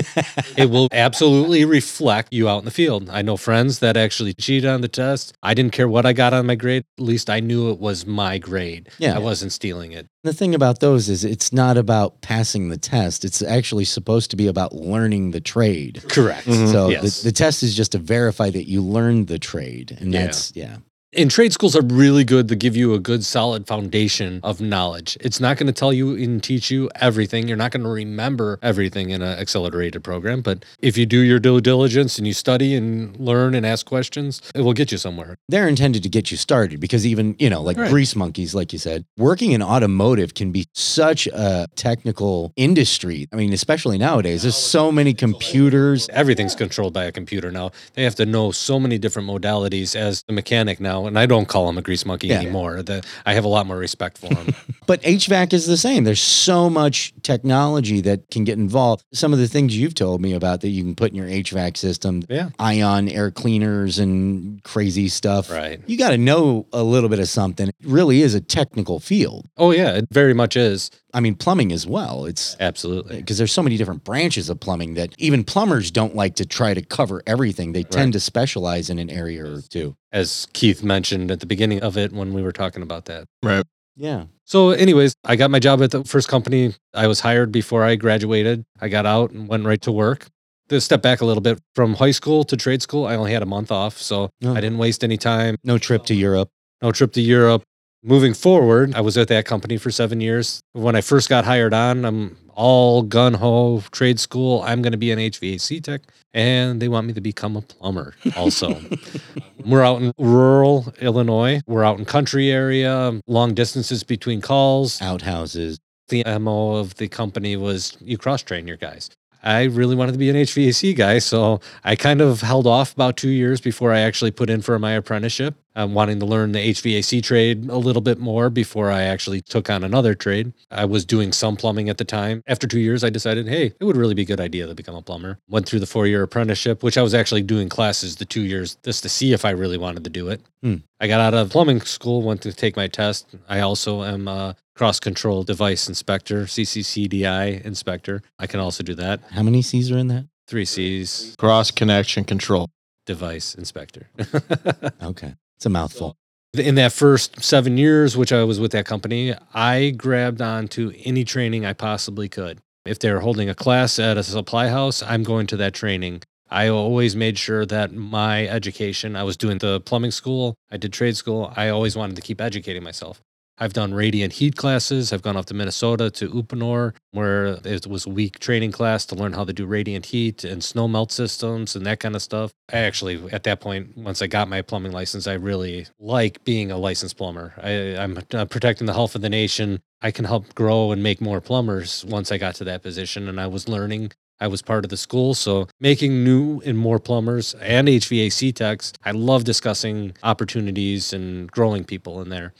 it 0.57 0.69
will 0.69 0.87
absolutely 0.91 1.65
reflect 1.65 2.31
you 2.31 2.47
out 2.47 2.59
in 2.59 2.65
the 2.65 2.71
field. 2.71 3.09
I 3.09 3.21
know 3.21 3.37
friends 3.37 3.79
that 3.79 3.97
actually 3.97 4.33
cheated 4.33 4.69
on 4.69 4.81
the 4.81 4.87
test. 4.87 5.33
I 5.43 5.53
didn't 5.53 5.73
care 5.73 5.89
what 5.89 6.05
I 6.05 6.13
got 6.13 6.33
on 6.33 6.45
my 6.45 6.55
grade. 6.55 6.83
At 6.97 7.03
least 7.03 7.29
I 7.29 7.39
knew 7.41 7.71
it 7.71 7.79
was 7.79 8.05
my 8.05 8.37
grade. 8.37 8.89
Yeah. 8.99 9.15
I 9.15 9.19
wasn't 9.19 9.51
stealing 9.51 9.91
it. 9.91 10.07
The 10.23 10.33
thing 10.33 10.55
about 10.55 10.79
those 10.79 11.09
is 11.09 11.25
it's 11.25 11.51
not 11.51 11.75
about 11.77 12.21
passing 12.21 12.69
the 12.69 12.77
test. 12.77 13.25
It's 13.25 13.41
actually 13.41 13.83
supposed 13.83 14.31
to 14.31 14.37
be 14.37 14.47
about 14.47 14.73
learning 14.73 15.31
the 15.31 15.41
trade. 15.41 16.01
Correct. 16.07 16.47
Mm-hmm. 16.47 16.71
So 16.71 16.87
Yes. 16.89 17.21
the, 17.21 17.27
the 17.29 17.31
test 17.33 17.61
is 17.61 17.75
just 17.75 17.91
to 17.91 17.97
verify 17.97 18.49
that 18.49 18.69
you 18.69 18.81
learned 18.81 19.27
the 19.27 19.37
trade. 19.37 19.97
And 19.99 20.13
Yeah. 20.13 20.25
that's 20.27 20.53
yeah. 20.55 20.77
And 21.15 21.29
trade 21.29 21.53
schools 21.53 21.75
are 21.75 21.83
really 21.83 22.23
good 22.23 22.47
to 22.47 22.55
give 22.55 22.75
you 22.75 22.93
a 22.93 22.99
good 22.99 23.23
solid 23.23 23.67
foundation 23.67 24.39
of 24.43 24.59
knowledge. 24.61 25.15
It's 25.21 25.39
not 25.39 25.57
going 25.57 25.67
to 25.67 25.73
tell 25.73 25.93
you 25.93 26.15
and 26.15 26.41
teach 26.41 26.71
you 26.71 26.89
everything. 26.95 27.47
You're 27.47 27.57
not 27.57 27.71
going 27.71 27.83
to 27.83 27.89
remember 27.89 28.57
everything 28.63 29.11
in 29.11 29.21
an 29.21 29.37
accelerated 29.37 30.03
program. 30.03 30.41
But 30.41 30.65
if 30.79 30.97
you 30.97 31.05
do 31.05 31.19
your 31.19 31.39
due 31.39 31.61
diligence 31.61 32.17
and 32.17 32.25
you 32.25 32.33
study 32.33 32.73
and 32.75 33.15
learn 33.19 33.53
and 33.53 33.65
ask 33.65 33.85
questions, 33.85 34.41
it 34.55 34.61
will 34.61 34.73
get 34.73 34.91
you 34.91 34.97
somewhere. 34.97 35.37
They're 35.47 35.67
intended 35.67 36.01
to 36.03 36.09
get 36.09 36.31
you 36.31 36.37
started 36.37 36.79
because 36.79 37.05
even, 37.05 37.35
you 37.37 37.49
know, 37.49 37.61
like 37.61 37.77
Right. 37.77 37.89
grease 37.89 38.15
monkeys, 38.15 38.55
like 38.55 38.71
you 38.73 38.79
said, 38.79 39.03
working 39.17 39.51
in 39.51 39.61
automotive 39.61 40.33
can 40.33 40.51
be 40.51 40.65
such 40.73 41.27
a 41.27 41.67
technical 41.75 42.53
industry. 42.55 43.27
I 43.31 43.35
mean, 43.35 43.51
especially 43.53 43.97
nowadays, 43.97 44.43
there's 44.43 44.55
so 44.55 44.91
many 44.91 45.13
computers. 45.13 46.09
Everything's 46.13 46.55
controlled 46.55 46.93
by 46.93 47.03
a 47.05 47.11
computer 47.11 47.51
now. 47.51 47.71
They 47.93 48.03
have 48.03 48.15
to 48.15 48.25
know 48.25 48.51
so 48.51 48.79
many 48.79 48.97
different 48.97 49.27
modalities 49.27 49.95
as 49.95 50.23
a 50.29 50.33
mechanic 50.33 50.79
now. 50.79 51.02
And 51.07 51.17
I 51.19 51.25
don't 51.25 51.47
call 51.47 51.67
him 51.69 51.77
a 51.77 51.81
grease 51.81 52.05
monkey 52.05 52.27
Yeah. 52.27 52.39
anymore. 52.41 52.81
The, 52.83 53.03
I 53.25 53.33
have 53.33 53.43
a 53.45 53.47
lot 53.47 53.65
more 53.67 53.77
respect 53.77 54.17
for 54.17 54.27
him. 54.33 54.53
But 54.85 55.01
HVAC 55.03 55.53
is 55.53 55.65
the 55.65 55.77
same. 55.77 56.03
There's 56.03 56.19
so 56.19 56.69
much 56.69 57.13
technology 57.23 58.01
that 58.01 58.29
can 58.29 58.43
get 58.43 58.57
involved. 58.57 59.05
Some 59.13 59.31
of 59.31 59.39
the 59.39 59.47
things 59.47 59.77
you've 59.77 59.93
told 59.95 60.19
me 60.21 60.33
about 60.33 60.59
that 60.59 60.69
you 60.69 60.83
can 60.83 60.93
put 60.93 61.11
in 61.11 61.15
your 61.17 61.27
HVAC 61.27 61.77
system, 61.77 62.21
Yeah. 62.27 62.49
ion 62.59 63.07
air 63.07 63.31
cleaners 63.31 63.97
and 63.97 64.61
crazy 64.63 65.07
stuff. 65.07 65.49
Right. 65.49 65.79
You 65.87 65.97
got 65.97 66.09
to 66.09 66.17
know 66.17 66.67
a 66.73 66.83
little 66.83 67.07
bit 67.07 67.19
of 67.19 67.29
something. 67.29 67.69
It 67.69 67.75
really 67.85 68.21
is 68.21 68.35
a 68.35 68.41
technical 68.41 68.99
field. 68.99 69.47
oh, 69.57 69.71
yeah, 69.71 69.91
it 69.93 70.07
very 70.11 70.33
much 70.33 70.57
is. 70.57 70.91
I 71.13 71.19
mean, 71.19 71.35
plumbing 71.35 71.71
as 71.71 71.85
well. 71.85 72.25
It's 72.25 72.57
Absolutely. 72.59 73.17
because 73.17 73.37
there's 73.37 73.51
so 73.51 73.61
many 73.61 73.77
different 73.77 74.03
branches 74.03 74.49
of 74.49 74.59
plumbing 74.59 74.95
that 74.95 75.13
even 75.19 75.43
plumbers 75.43 75.91
don't 75.91 76.15
like 76.15 76.35
to 76.35 76.45
try 76.45 76.73
to 76.73 76.81
cover 76.81 77.21
everything. 77.27 77.73
They 77.73 77.83
tend 77.83 78.13
to 78.13 78.19
specialize 78.19 78.89
in 78.89 78.97
an 78.97 79.09
area 79.09 79.45
or 79.45 79.61
two. 79.61 79.95
As 80.11 80.47
Keith 80.53 80.83
mentioned 80.83 81.29
at 81.29 81.39
the 81.39 81.45
beginning 81.45 81.81
of 81.81 81.97
it 81.97 82.11
when 82.13 82.33
we 82.33 82.41
were 82.41 82.51
talking 82.51 82.81
about 82.81 83.05
that. 83.05 83.25
Right. 83.43 83.63
Yeah. 83.95 84.25
So, 84.45 84.71
anyways, 84.71 85.15
I 85.23 85.35
got 85.35 85.51
my 85.51 85.59
job 85.59 85.81
at 85.83 85.91
the 85.91 86.03
first 86.03 86.27
company. 86.27 86.73
I 86.95 87.05
was 87.07 87.19
hired 87.19 87.51
before 87.51 87.83
I 87.83 87.95
graduated. 87.95 88.65
I 88.81 88.89
got 88.89 89.05
out 89.05 89.31
and 89.31 89.47
went 89.47 89.65
right 89.65 89.81
to 89.83 89.91
work. 89.91 90.27
To 90.69 90.81
step 90.81 91.01
back 91.03 91.21
a 91.21 91.25
little 91.25 91.41
bit 91.41 91.59
from 91.75 91.93
high 91.93 92.11
school 92.11 92.43
to 92.45 92.57
trade 92.57 92.81
school, 92.81 93.05
I 93.05 93.15
only 93.15 93.33
had 93.33 93.43
a 93.43 93.45
month 93.45 93.71
off. 93.71 93.99
So 93.99 94.29
Oh. 94.43 94.53
I 94.55 94.61
didn't 94.61 94.79
waste 94.79 95.03
any 95.03 95.17
time. 95.17 95.57
No 95.63 95.77
trip 95.77 96.05
to 96.05 96.15
Europe. 96.15 96.49
No 96.81 96.91
trip 96.91 97.13
to 97.13 97.21
Europe. 97.21 97.63
Moving 98.05 98.33
forward, 98.33 98.95
I 98.95 98.99
was 98.99 99.17
at 99.17 99.29
that 99.29 99.45
company 99.45 99.77
for 99.77 99.89
seven 99.89 100.19
years. 100.19 100.59
When 100.73 100.93
I 100.93 100.99
first 100.99 101.29
got 101.29 101.45
hired 101.45 101.73
on, 101.73 102.03
I'm 102.03 102.35
all 102.53 103.01
gun 103.01 103.35
ho 103.35 103.81
trade 103.91 104.19
school. 104.19 104.61
I'm 104.63 104.81
going 104.81 104.91
to 104.91 104.97
be 104.97 105.11
an 105.11 105.19
HVAC 105.19 105.81
tech, 105.81 106.01
and 106.33 106.81
they 106.81 106.89
want 106.89 107.07
me 107.07 107.13
to 107.13 107.21
become 107.21 107.55
a 107.55 107.61
plumber 107.61 108.13
also. 108.35 108.77
We're 109.65 109.83
out 109.83 110.01
in 110.01 110.11
rural 110.17 110.93
Illinois. 110.99 111.61
We're 111.65 111.85
out 111.85 111.97
in 111.97 112.03
country 112.03 112.51
area, 112.51 113.21
long 113.25 113.53
distances 113.53 114.03
between 114.03 114.41
calls. 114.41 115.01
Outhouses. 115.01 115.79
The 116.09 116.25
MO 116.39 116.75
of 116.75 116.95
the 116.95 117.07
company 117.07 117.55
was 117.55 117.95
you 118.01 118.17
cross 118.17 118.43
train 118.43 118.67
your 118.67 118.75
guys. 118.75 119.11
I 119.43 119.63
really 119.63 119.95
wanted 119.95 120.13
to 120.13 120.17
be 120.17 120.29
an 120.29 120.37
HVAC 120.37 120.95
guy, 120.95 121.19
so 121.19 121.59
I 121.83 121.95
kind 121.95 122.21
of 122.21 122.41
held 122.41 122.65
off 122.65 122.93
about 122.93 123.17
two 123.17 123.29
years 123.29 123.59
before 123.59 123.91
I 123.91 123.99
actually 123.99 124.31
put 124.31 124.49
in 124.49 124.61
for 124.61 124.79
my 124.79 124.93
apprenticeship. 124.93 125.55
I'm 125.75 125.93
wanting 125.93 126.19
to 126.19 126.25
learn 126.25 126.51
the 126.51 126.59
HVAC 126.59 127.21
trade 127.23 127.67
a 127.67 127.77
little 127.77 128.01
bit 128.01 128.19
more 128.19 128.49
before 128.49 128.91
I 128.91 129.03
actually 129.03 129.41
took 129.41 129.69
on 129.69 129.83
another 129.83 130.13
trade. 130.13 130.53
I 130.71 130.85
was 130.85 131.03
doing 131.03 131.31
some 131.31 131.55
plumbing 131.55 131.89
at 131.89 131.97
the 131.97 132.05
time. 132.05 132.43
After 132.47 132.67
two 132.67 132.79
years, 132.79 133.03
I 133.03 133.09
decided, 133.09 133.47
hey, 133.47 133.73
it 133.79 133.83
would 133.83 133.97
really 133.97 134.13
be 134.13 134.21
a 134.21 134.25
good 134.25 134.39
idea 134.39 134.67
to 134.67 134.75
become 134.75 134.95
a 134.95 135.01
plumber. 135.01 135.39
Went 135.49 135.67
through 135.67 135.79
the 135.79 135.87
four 135.87 136.07
year 136.07 136.23
apprenticeship, 136.23 136.83
which 136.83 136.97
I 136.97 137.01
was 137.01 137.13
actually 137.13 137.41
doing 137.41 137.69
classes 137.69 138.17
the 138.17 138.25
two 138.25 138.43
years 138.43 138.77
just 138.83 139.03
to 139.03 139.09
see 139.09 139.33
if 139.33 139.45
I 139.45 139.49
really 139.49 139.77
wanted 139.77 140.03
to 140.03 140.09
do 140.09 140.29
it. 140.29 140.41
Hmm. 140.61 140.75
I 140.99 141.07
got 141.07 141.19
out 141.19 141.33
of 141.33 141.49
plumbing 141.49 141.81
school, 141.81 142.21
went 142.21 142.41
to 142.43 142.53
take 142.53 142.77
my 142.77 142.87
test. 142.87 143.27
I 143.49 143.59
also 143.59 144.03
am 144.03 144.27
a 144.27 144.55
cross 144.75 144.99
control 144.99 145.43
device 145.43 145.87
inspector, 145.87 146.43
CCCDI 146.45 147.63
inspector. 147.63 148.21
I 148.39 148.47
can 148.47 148.59
also 148.59 148.83
do 148.83 148.95
that. 148.95 149.21
How 149.31 149.43
many 149.43 149.61
C's 149.61 149.91
are 149.91 149.97
in 149.97 150.07
that? 150.07 150.27
Three 150.47 150.65
C's, 150.65 151.35
Cross 151.37 151.71
connection 151.71 152.23
control. 152.25 152.69
device 153.05 153.55
inspector. 153.55 154.09
Okay. 155.01 155.33
It's 155.57 155.65
a 155.65 155.69
mouthful. 155.69 156.15
in 156.57 156.75
that 156.75 156.91
first 156.91 157.41
seven 157.43 157.77
years, 157.77 158.15
which 158.17 158.31
I 158.33 158.43
was 158.43 158.59
with 158.59 158.71
that 158.73 158.85
company, 158.85 159.33
I 159.53 159.91
grabbed 159.91 160.41
onto 160.41 160.91
any 161.05 161.23
training 161.23 161.65
I 161.65 161.73
possibly 161.73 162.27
could. 162.29 162.59
If 162.85 162.99
they're 162.99 163.21
holding 163.21 163.49
a 163.49 163.55
class 163.55 163.97
at 163.99 164.17
a 164.17 164.23
supply 164.23 164.67
house, 164.69 165.01
I'm 165.03 165.23
going 165.23 165.47
to 165.47 165.57
that 165.57 165.73
training. 165.73 166.21
I 166.49 166.67
always 166.67 167.15
made 167.15 167.37
sure 167.37 167.65
that 167.65 167.93
my 167.93 168.45
education, 168.47 169.15
I 169.15 169.23
was 169.23 169.37
doing 169.37 169.57
the 169.59 169.79
plumbing 169.81 170.11
school, 170.11 170.55
I 170.69 170.77
did 170.77 170.91
trade 170.93 171.15
school. 171.17 171.51
I 171.55 171.69
always 171.69 171.95
wanted 171.95 172.15
to 172.17 172.21
keep 172.21 172.39
educating 172.41 172.83
myself. 172.83 173.21
I've 173.59 173.73
done 173.73 173.93
radiant 173.93 174.33
heat 174.33 174.55
classes. 174.55 175.13
I've 175.13 175.21
gone 175.21 175.37
off 175.37 175.45
to 175.47 175.53
Minnesota 175.53 176.09
to 176.11 176.29
Uponor, 176.29 176.95
where 177.11 177.59
it 177.63 177.85
was 177.85 178.05
a 178.05 178.09
week 178.09 178.39
training 178.39 178.71
class 178.71 179.05
to 179.07 179.15
learn 179.15 179.33
how 179.33 179.45
to 179.45 179.53
do 179.53 179.65
radiant 179.65 180.07
heat 180.07 180.43
and 180.43 180.63
snow 180.63 180.87
melt 180.87 181.11
systems 181.11 181.75
and 181.75 181.85
that 181.85 181.99
kind 181.99 182.15
of 182.15 182.21
stuff. 182.23 182.51
I 182.71 182.77
actually, 182.79 183.21
at 183.31 183.43
that 183.43 183.61
point, 183.61 183.95
once 183.95 184.21
I 184.21 184.27
got 184.27 184.49
my 184.49 184.63
plumbing 184.63 184.91
license, 184.91 185.27
I 185.27 185.33
really 185.33 185.85
like 185.99 186.43
being 186.43 186.71
a 186.71 186.77
licensed 186.77 187.15
plumber. 187.15 187.53
I, 187.61 187.95
I'm 187.95 188.17
uh, 188.33 188.45
protecting 188.45 188.87
the 188.87 188.93
health 188.93 189.13
of 189.13 189.21
the 189.21 189.29
nation. 189.29 189.81
I 190.01 190.09
can 190.09 190.25
help 190.25 190.55
grow 190.55 190.91
and 190.91 191.03
make 191.03 191.21
more 191.21 191.39
plumbers 191.39 192.03
once 192.05 192.31
I 192.31 192.39
got 192.39 192.55
to 192.55 192.63
that 192.63 192.81
position. 192.81 193.29
And 193.29 193.39
I 193.39 193.47
was 193.47 193.69
learning. 193.69 194.11
I 194.39 194.47
was 194.47 194.63
part 194.63 194.83
of 194.83 194.89
the 194.89 194.97
school. 194.97 195.35
So 195.35 195.67
making 195.79 196.23
new 196.23 196.59
and 196.65 196.77
more 196.77 196.99
plumbers 196.99 197.53
and 197.61 197.87
HVAC 197.87 198.55
techs, 198.55 198.93
I 199.05 199.11
love 199.11 199.43
discussing 199.43 200.17
opportunities 200.23 201.13
and 201.13 201.49
growing 201.51 201.83
people 201.83 202.19
in 202.21 202.29
there. 202.29 202.53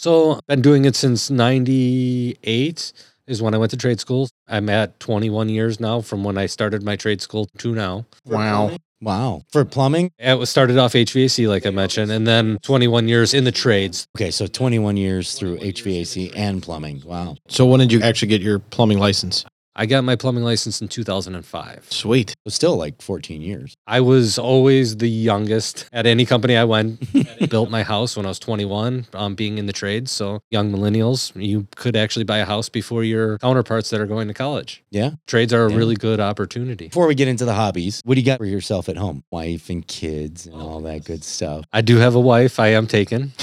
So 0.00 0.32
I've 0.32 0.46
been 0.46 0.62
doing 0.62 0.86
it 0.86 0.96
since 0.96 1.28
98 1.28 2.92
is 3.26 3.42
when 3.42 3.52
I 3.52 3.58
went 3.58 3.70
to 3.72 3.76
trade 3.76 4.00
school. 4.00 4.30
I'm 4.48 4.70
at 4.70 4.98
21 4.98 5.50
years 5.50 5.78
now 5.78 6.00
from 6.00 6.24
when 6.24 6.38
I 6.38 6.46
started 6.46 6.82
my 6.82 6.96
trade 6.96 7.20
school 7.20 7.50
to 7.58 7.74
now. 7.74 8.06
Wow. 8.24 8.78
Wow. 9.02 9.42
For 9.52 9.62
plumbing? 9.66 10.10
It 10.18 10.38
was 10.38 10.48
started 10.48 10.78
off 10.78 10.94
HVAC, 10.94 11.46
like 11.46 11.66
I 11.66 11.70
mentioned, 11.70 12.10
and 12.10 12.26
then 12.26 12.56
21 12.62 13.08
years 13.08 13.34
in 13.34 13.44
the 13.44 13.52
trades. 13.52 14.06
Okay, 14.16 14.30
so 14.30 14.46
21 14.46 14.96
years 14.96 15.34
through 15.34 15.58
HVAC 15.58 16.32
and 16.34 16.62
plumbing. 16.62 17.02
Wow. 17.04 17.36
So 17.48 17.66
when 17.66 17.80
did 17.80 17.92
you 17.92 18.00
actually 18.00 18.28
get 18.28 18.40
your 18.40 18.58
plumbing 18.58 18.98
license? 18.98 19.44
I 19.76 19.86
got 19.86 20.02
my 20.04 20.16
plumbing 20.16 20.42
license 20.42 20.80
in 20.82 20.88
2005. 20.88 21.86
Sweet. 21.90 22.34
But 22.44 22.52
still 22.52 22.76
like 22.76 23.00
14 23.00 23.40
years. 23.40 23.76
I 23.86 24.00
was 24.00 24.38
always 24.38 24.96
the 24.96 25.08
youngest 25.08 25.88
at 25.92 26.06
any 26.06 26.26
company 26.26 26.56
I 26.56 26.64
went. 26.64 27.00
built 27.50 27.70
my 27.70 27.82
house 27.84 28.16
when 28.16 28.26
I 28.26 28.28
was 28.30 28.38
21, 28.40 29.06
um, 29.14 29.34
being 29.36 29.58
in 29.58 29.66
the 29.66 29.72
trades. 29.72 30.10
So 30.10 30.40
young 30.50 30.72
millennials, 30.72 31.32
you 31.40 31.66
could 31.76 31.94
actually 31.96 32.24
buy 32.24 32.38
a 32.38 32.44
house 32.44 32.68
before 32.68 33.04
your 33.04 33.38
counterparts 33.38 33.90
that 33.90 34.00
are 34.00 34.06
going 34.06 34.28
to 34.28 34.34
college. 34.34 34.82
Yeah. 34.90 35.12
Trades 35.26 35.52
are 35.52 35.66
a 35.66 35.70
Yeah. 35.70 35.76
really 35.76 35.94
good 35.94 36.18
opportunity. 36.20 36.88
Before 36.88 37.06
we 37.06 37.14
get 37.14 37.28
into 37.28 37.44
the 37.44 37.54
hobbies, 37.54 38.00
what 38.04 38.16
do 38.16 38.20
you 38.20 38.26
got 38.26 38.38
for 38.38 38.46
yourself 38.46 38.88
at 38.88 38.96
home? 38.96 39.22
Wife 39.30 39.70
and 39.70 39.86
kids 39.86 40.46
and 40.46 40.54
all 40.60 40.80
that 40.80 41.04
good 41.04 41.22
stuff. 41.24 41.64
I 41.72 41.80
do 41.80 41.96
have 41.98 42.14
a 42.16 42.20
wife. 42.20 42.58
I 42.58 42.68
am 42.68 42.86
taken. 42.86 43.32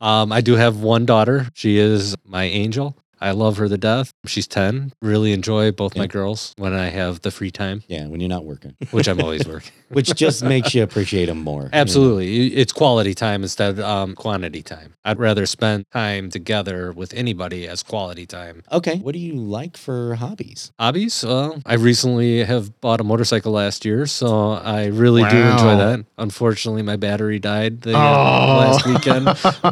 Um, 0.00 0.32
I 0.32 0.40
do 0.40 0.56
have 0.56 0.80
one 0.80 1.06
daughter. 1.06 1.46
She 1.54 1.78
is 1.78 2.16
my 2.26 2.42
angel. 2.42 2.96
I 3.22 3.30
love 3.30 3.56
her 3.58 3.68
to 3.68 3.78
death. 3.78 4.12
She's 4.26 4.46
10. 4.46 4.92
Really 5.00 5.32
enjoy 5.32 5.70
both 5.72 5.96
my 5.96 6.06
girls 6.06 6.52
when 6.58 6.72
I 6.74 6.88
have 6.88 7.20
the 7.22 7.30
free 7.30 7.50
time, 7.50 7.82
yeah, 7.88 8.06
when 8.08 8.20
you're 8.20 8.28
not 8.28 8.44
working, 8.44 8.76
which 8.90 9.08
I'm 9.08 9.20
always 9.20 9.46
working. 9.48 9.70
which 9.90 10.14
just 10.14 10.42
makes 10.42 10.74
you 10.74 10.82
appreciate 10.82 11.26
them 11.26 11.38
more. 11.42 11.62
you 11.62 11.68
know? 11.68 11.78
Absolutely. 11.78 12.48
It's 12.54 12.72
quality 12.72 13.14
time 13.14 13.42
instead 13.42 13.78
of 13.78 13.80
um, 13.80 14.14
quantity 14.14 14.62
time. 14.62 14.94
I'd 15.04 15.18
rather 15.18 15.46
spend 15.46 15.84
time 15.92 16.30
together 16.30 16.92
with 16.92 17.14
anybody 17.14 17.68
as 17.68 17.82
quality 17.82 18.26
time. 18.26 18.62
Okay. 18.72 18.96
What 18.98 19.12
do 19.12 19.18
you 19.20 19.34
like 19.34 19.76
for 19.76 20.14
hobbies? 20.16 20.72
Hobbies? 20.80 21.24
Well, 21.24 21.62
I 21.64 21.74
recently 21.74 22.42
have 22.44 22.80
bought 22.80 23.00
a 23.00 23.04
motorcycle 23.04 23.52
last 23.52 23.84
year, 23.84 24.06
so 24.06 24.52
I 24.52 24.86
really 24.86 25.22
do 25.28 25.36
enjoy 25.36 25.76
that. 25.76 26.04
Unfortunately, 26.18 26.82
my 26.82 26.96
battery 26.96 27.38
died 27.38 27.82
the, 27.82 27.96
uh, 27.96 28.00
Oh. 28.02 28.58
last 28.58 28.86
weekend, 28.86 29.24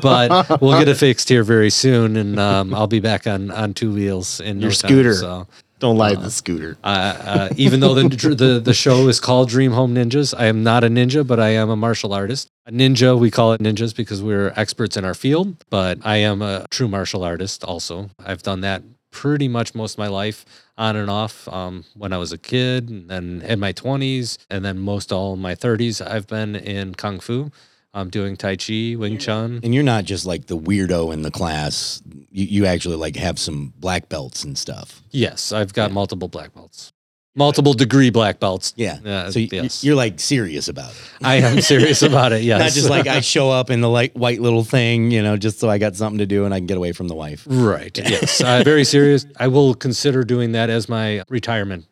but 0.03 0.61
we'll 0.61 0.79
get 0.79 0.89
it 0.89 0.97
fixed 1.09 1.29
here 1.29 1.43
very 1.45 1.71
soon, 1.71 2.17
and 2.17 2.39
um, 2.39 2.75
I'll 2.75 2.87
be 2.87 3.01
back 3.01 3.27
on, 3.27 3.40
on 3.51 3.73
two 3.75 3.93
wheels 3.95 4.41
in 4.41 4.59
no 4.59 4.67
Your 4.67 4.73
time, 4.73 4.89
scooter. 4.91 5.15
so 5.15 5.47
Don't 5.79 5.97
lie 5.97 6.15
to 6.15 6.21
the 6.21 6.31
scooter. 6.31 6.77
uh, 6.85 6.87
uh, 6.89 7.49
even 7.57 7.79
though 7.81 7.95
the, 7.95 8.09
the 8.35 8.61
the 8.61 8.75
show 8.75 9.09
is 9.09 9.21
called 9.21 9.49
Dream 9.49 9.73
Home 9.73 9.95
Ninjas, 9.95 10.35
I 10.37 10.47
am 10.47 10.63
not 10.65 10.83
a 10.85 10.89
ninja, 10.89 11.25
but 11.25 11.39
I 11.39 11.51
am 11.51 11.71
a 11.71 11.77
martial 11.77 12.13
artist. 12.13 12.49
A 12.67 12.73
ninja, 12.73 13.17
we 13.19 13.31
call 13.31 13.53
it 13.55 13.61
ninjas 13.63 13.95
because 13.97 14.21
we're 14.23 14.53
experts 14.57 14.97
in 14.99 15.05
our 15.05 15.15
field, 15.15 15.65
but 15.71 15.99
I 16.05 16.17
am 16.17 16.43
a 16.43 16.67
true 16.71 16.89
martial 16.89 17.23
artist 17.23 17.65
also. 17.65 18.11
I've 18.25 18.43
done 18.43 18.61
that 18.63 18.83
pretty 19.13 19.49
much 19.49 19.75
most 19.75 19.95
of 19.95 19.99
my 19.99 20.07
life 20.09 20.45
on 20.79 20.95
and 20.97 21.11
off 21.11 21.49
um, 21.49 21.85
when 21.97 22.13
I 22.13 22.19
was 22.19 22.33
a 22.33 22.39
kid 22.39 22.89
and 22.91 23.09
then 23.11 23.43
in 23.45 23.59
my 23.59 23.73
20s 23.73 24.39
and 24.49 24.65
then 24.65 24.79
most 24.79 25.13
all 25.13 25.35
my 25.37 25.55
30s 25.55 26.01
I've 26.07 26.27
been 26.29 26.55
in 26.55 26.95
kung 26.95 27.19
fu. 27.21 27.51
I'm 27.93 28.09
doing 28.11 28.37
tai 28.37 28.57
chi, 28.57 28.95
wing 28.97 29.19
chun. 29.19 29.61
And 29.65 29.75
you're 29.75 29.83
not 29.83 30.05
just 30.05 30.25
like 30.25 30.47
the 30.47 30.57
weirdo 30.57 31.13
in 31.13 31.23
the 31.23 31.31
class. 31.31 32.01
You, 32.31 32.45
you 32.47 32.67
actually 32.67 32.97
like 32.97 33.17
have 33.17 33.39
some 33.39 33.73
black 33.79 34.09
belts 34.09 34.45
and 34.45 34.57
stuff. 34.57 35.03
Yes, 35.11 35.53
I've 35.53 35.73
got 35.73 35.91
multiple 35.91 36.29
black 36.29 36.55
belts. 36.55 36.93
Multiple 37.37 37.75
degree 37.75 38.11
black 38.11 38.41
belts. 38.41 38.75
Yeah. 38.77 38.99
Uh, 39.05 39.31
so 39.31 39.39
y- 39.39 39.49
yes. 39.53 39.85
you're 39.85 39.95
like 39.95 40.19
serious 40.19 40.67
about 40.69 40.91
it. 40.91 40.97
I 41.23 41.37
am 41.37 41.61
serious 41.63 42.03
about 42.03 42.33
it. 42.33 42.43
Yes. 42.43 42.61
Not 42.61 42.73
just 42.73 42.91
like 42.91 43.07
I 43.07 43.21
show 43.35 43.51
up 43.51 43.71
in 43.71 43.81
the 43.81 43.89
like 43.89 44.13
white 44.15 44.41
little 44.41 44.65
thing, 44.65 45.13
you 45.13 45.23
know, 45.23 45.37
just 45.37 45.61
so 45.61 45.71
I 45.71 45.79
got 45.79 45.95
something 45.95 46.19
to 46.19 46.27
do 46.27 46.45
and 46.45 46.53
I 46.53 46.59
can 46.59 46.67
get 46.67 46.77
away 46.77 46.91
from 46.93 47.07
the 47.09 47.15
wife. 47.15 47.45
Right. 47.49 47.97
Yes. 47.97 48.41
Uh, 48.51 48.63
very 48.65 48.85
serious. 48.85 49.27
I 49.39 49.47
will 49.47 49.75
consider 49.75 50.25
doing 50.25 50.53
that 50.53 50.71
as 50.71 50.89
my 50.89 51.23
retirement. 51.29 51.87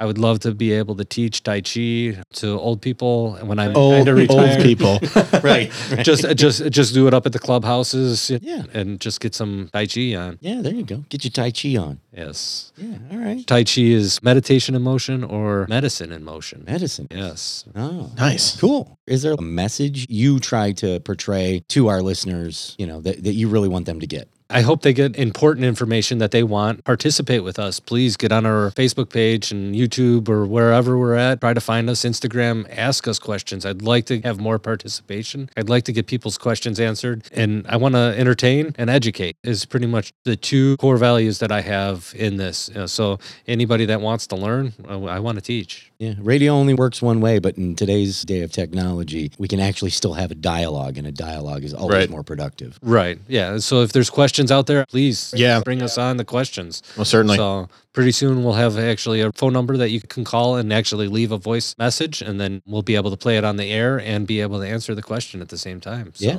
I 0.00 0.06
would 0.06 0.16
love 0.18 0.38
to 0.40 0.54
be 0.54 0.72
able 0.72 0.96
to 0.96 1.04
teach 1.04 1.42
Tai 1.42 1.60
Chi 1.60 2.22
to 2.40 2.58
old 2.58 2.80
people 2.80 3.34
and 3.36 3.48
when 3.48 3.58
I'm 3.58 3.76
Old, 3.76 3.94
kind 3.96 4.08
of 4.08 4.16
retired. 4.16 4.56
old 4.56 4.62
people. 4.64 4.98
right. 5.42 5.70
Just, 6.02 6.24
just, 6.36 6.70
just 6.70 6.94
do 6.94 7.06
it 7.06 7.12
up 7.12 7.26
at 7.26 7.32
the 7.32 7.38
clubhouses. 7.38 8.30
Yeah. 8.40 8.64
And 8.72 8.98
just 8.98 9.20
get 9.20 9.34
some 9.34 9.68
Tai 9.74 9.86
Chi 9.86 10.14
on. 10.14 10.38
Yeah, 10.40 10.62
there 10.62 10.72
you 10.72 10.84
go. 10.84 11.04
Get 11.10 11.22
your 11.24 11.30
Tai 11.32 11.50
Chi 11.50 11.76
on. 11.76 12.00
Yes. 12.16 12.72
Yeah. 12.78 12.96
All 13.12 13.18
right. 13.18 13.46
Tai 13.46 13.62
Chi 13.64 13.82
is 13.82 14.22
meditation 14.22 14.74
in 14.74 14.80
motion 14.82 15.22
or 15.22 15.66
medicine 15.68 16.12
in 16.12 16.24
motion. 16.24 16.64
Medicine. 16.66 17.06
Yes. 17.10 17.66
Oh. 17.76 18.10
nice. 18.16 18.58
Cool. 18.58 18.98
Is 19.06 19.20
there 19.22 19.34
a 19.34 19.42
message 19.42 20.06
you 20.08 20.40
try 20.40 20.72
to 20.72 21.00
portray 21.00 21.62
to 21.68 21.88
our 21.88 22.00
listeners, 22.00 22.74
you 22.78 22.86
know, 22.86 23.02
that, 23.02 23.22
that 23.24 23.34
you 23.34 23.48
really 23.48 23.68
want 23.68 23.84
them 23.84 24.00
to 24.00 24.06
get? 24.06 24.28
I 24.50 24.62
hope 24.62 24.82
they 24.82 24.92
get 24.92 25.16
important 25.16 25.64
information 25.64 26.18
that 26.18 26.32
they 26.32 26.42
want. 26.42 26.84
Participate 26.84 27.44
with 27.44 27.58
us. 27.58 27.78
Please 27.78 28.16
get 28.16 28.32
on 28.32 28.44
our 28.44 28.70
Facebook 28.72 29.10
page 29.10 29.52
and 29.52 29.74
YouTube 29.74 30.28
or 30.28 30.44
wherever 30.46 30.98
we're 30.98 31.14
at. 31.14 31.40
Try 31.40 31.54
to 31.54 31.60
find 31.60 31.88
us, 31.88 32.02
Instagram, 32.04 32.66
ask 32.76 33.06
us 33.06 33.18
questions. 33.18 33.64
I'd 33.64 33.82
like 33.82 34.06
to 34.06 34.20
have 34.22 34.40
more 34.40 34.58
participation. 34.58 35.48
I'd 35.56 35.68
like 35.68 35.84
to 35.84 35.92
get 35.92 36.06
people's 36.06 36.36
questions 36.38 36.80
answered. 36.80 37.28
And 37.32 37.64
I 37.68 37.76
want 37.76 37.94
to 37.94 38.14
entertain 38.18 38.74
and 38.76 38.90
educate 38.90 39.36
is 39.44 39.64
pretty 39.64 39.86
much 39.86 40.12
the 40.24 40.36
two 40.36 40.76
core 40.78 40.96
values 40.96 41.38
that 41.38 41.52
I 41.52 41.60
have 41.60 42.12
in 42.16 42.36
this. 42.36 42.68
Uh, 42.70 42.86
so 42.86 43.18
anybody 43.46 43.84
that 43.86 44.00
wants 44.00 44.26
to 44.28 44.36
learn, 44.36 44.72
I, 44.88 44.94
I 44.94 45.18
want 45.20 45.36
to 45.36 45.42
teach. 45.42 45.92
Yeah, 45.98 46.14
radio 46.18 46.54
only 46.54 46.72
works 46.72 47.02
one 47.02 47.20
way, 47.20 47.38
but 47.40 47.58
in 47.58 47.76
today's 47.76 48.22
day 48.22 48.40
of 48.40 48.50
technology, 48.50 49.30
we 49.38 49.46
can 49.48 49.60
actually 49.60 49.90
still 49.90 50.14
have 50.14 50.30
a 50.30 50.34
dialogue, 50.34 50.96
and 50.96 51.06
a 51.06 51.12
dialogue 51.12 51.62
is 51.62 51.74
always 51.74 51.90
Right. 51.94 52.10
more 52.10 52.22
productive. 52.22 52.78
Right. 52.82 53.18
Yeah. 53.28 53.58
So 53.58 53.82
if 53.82 53.92
there's 53.92 54.08
questions 54.08 54.39
out 54.48 54.66
there, 54.68 54.86
please 54.86 55.34
Yeah. 55.36 55.60
bring 55.64 55.82
us 55.82 55.98
on 55.98 56.16
the 56.18 56.24
questions. 56.24 56.82
Well, 56.96 57.04
certainly. 57.04 57.36
So 57.36 57.68
pretty 57.92 58.12
soon 58.12 58.44
we'll 58.44 58.52
have 58.54 58.78
actually 58.78 59.20
a 59.20 59.32
phone 59.32 59.52
number 59.52 59.76
that 59.76 59.90
you 59.90 60.00
can 60.00 60.22
call 60.22 60.54
and 60.54 60.72
actually 60.72 61.08
leave 61.08 61.32
a 61.32 61.36
voice 61.38 61.74
message, 61.78 62.22
and 62.22 62.40
then 62.40 62.62
we'll 62.64 62.82
be 62.82 62.94
able 62.94 63.10
to 63.10 63.16
play 63.16 63.36
it 63.36 63.44
on 63.44 63.56
the 63.56 63.70
air 63.72 63.98
and 63.98 64.24
be 64.28 64.40
able 64.40 64.60
to 64.60 64.66
answer 64.68 64.94
the 64.94 65.02
question 65.02 65.40
at 65.42 65.48
the 65.48 65.58
same 65.58 65.80
time. 65.80 66.12
So, 66.14 66.24
Yeah. 66.24 66.38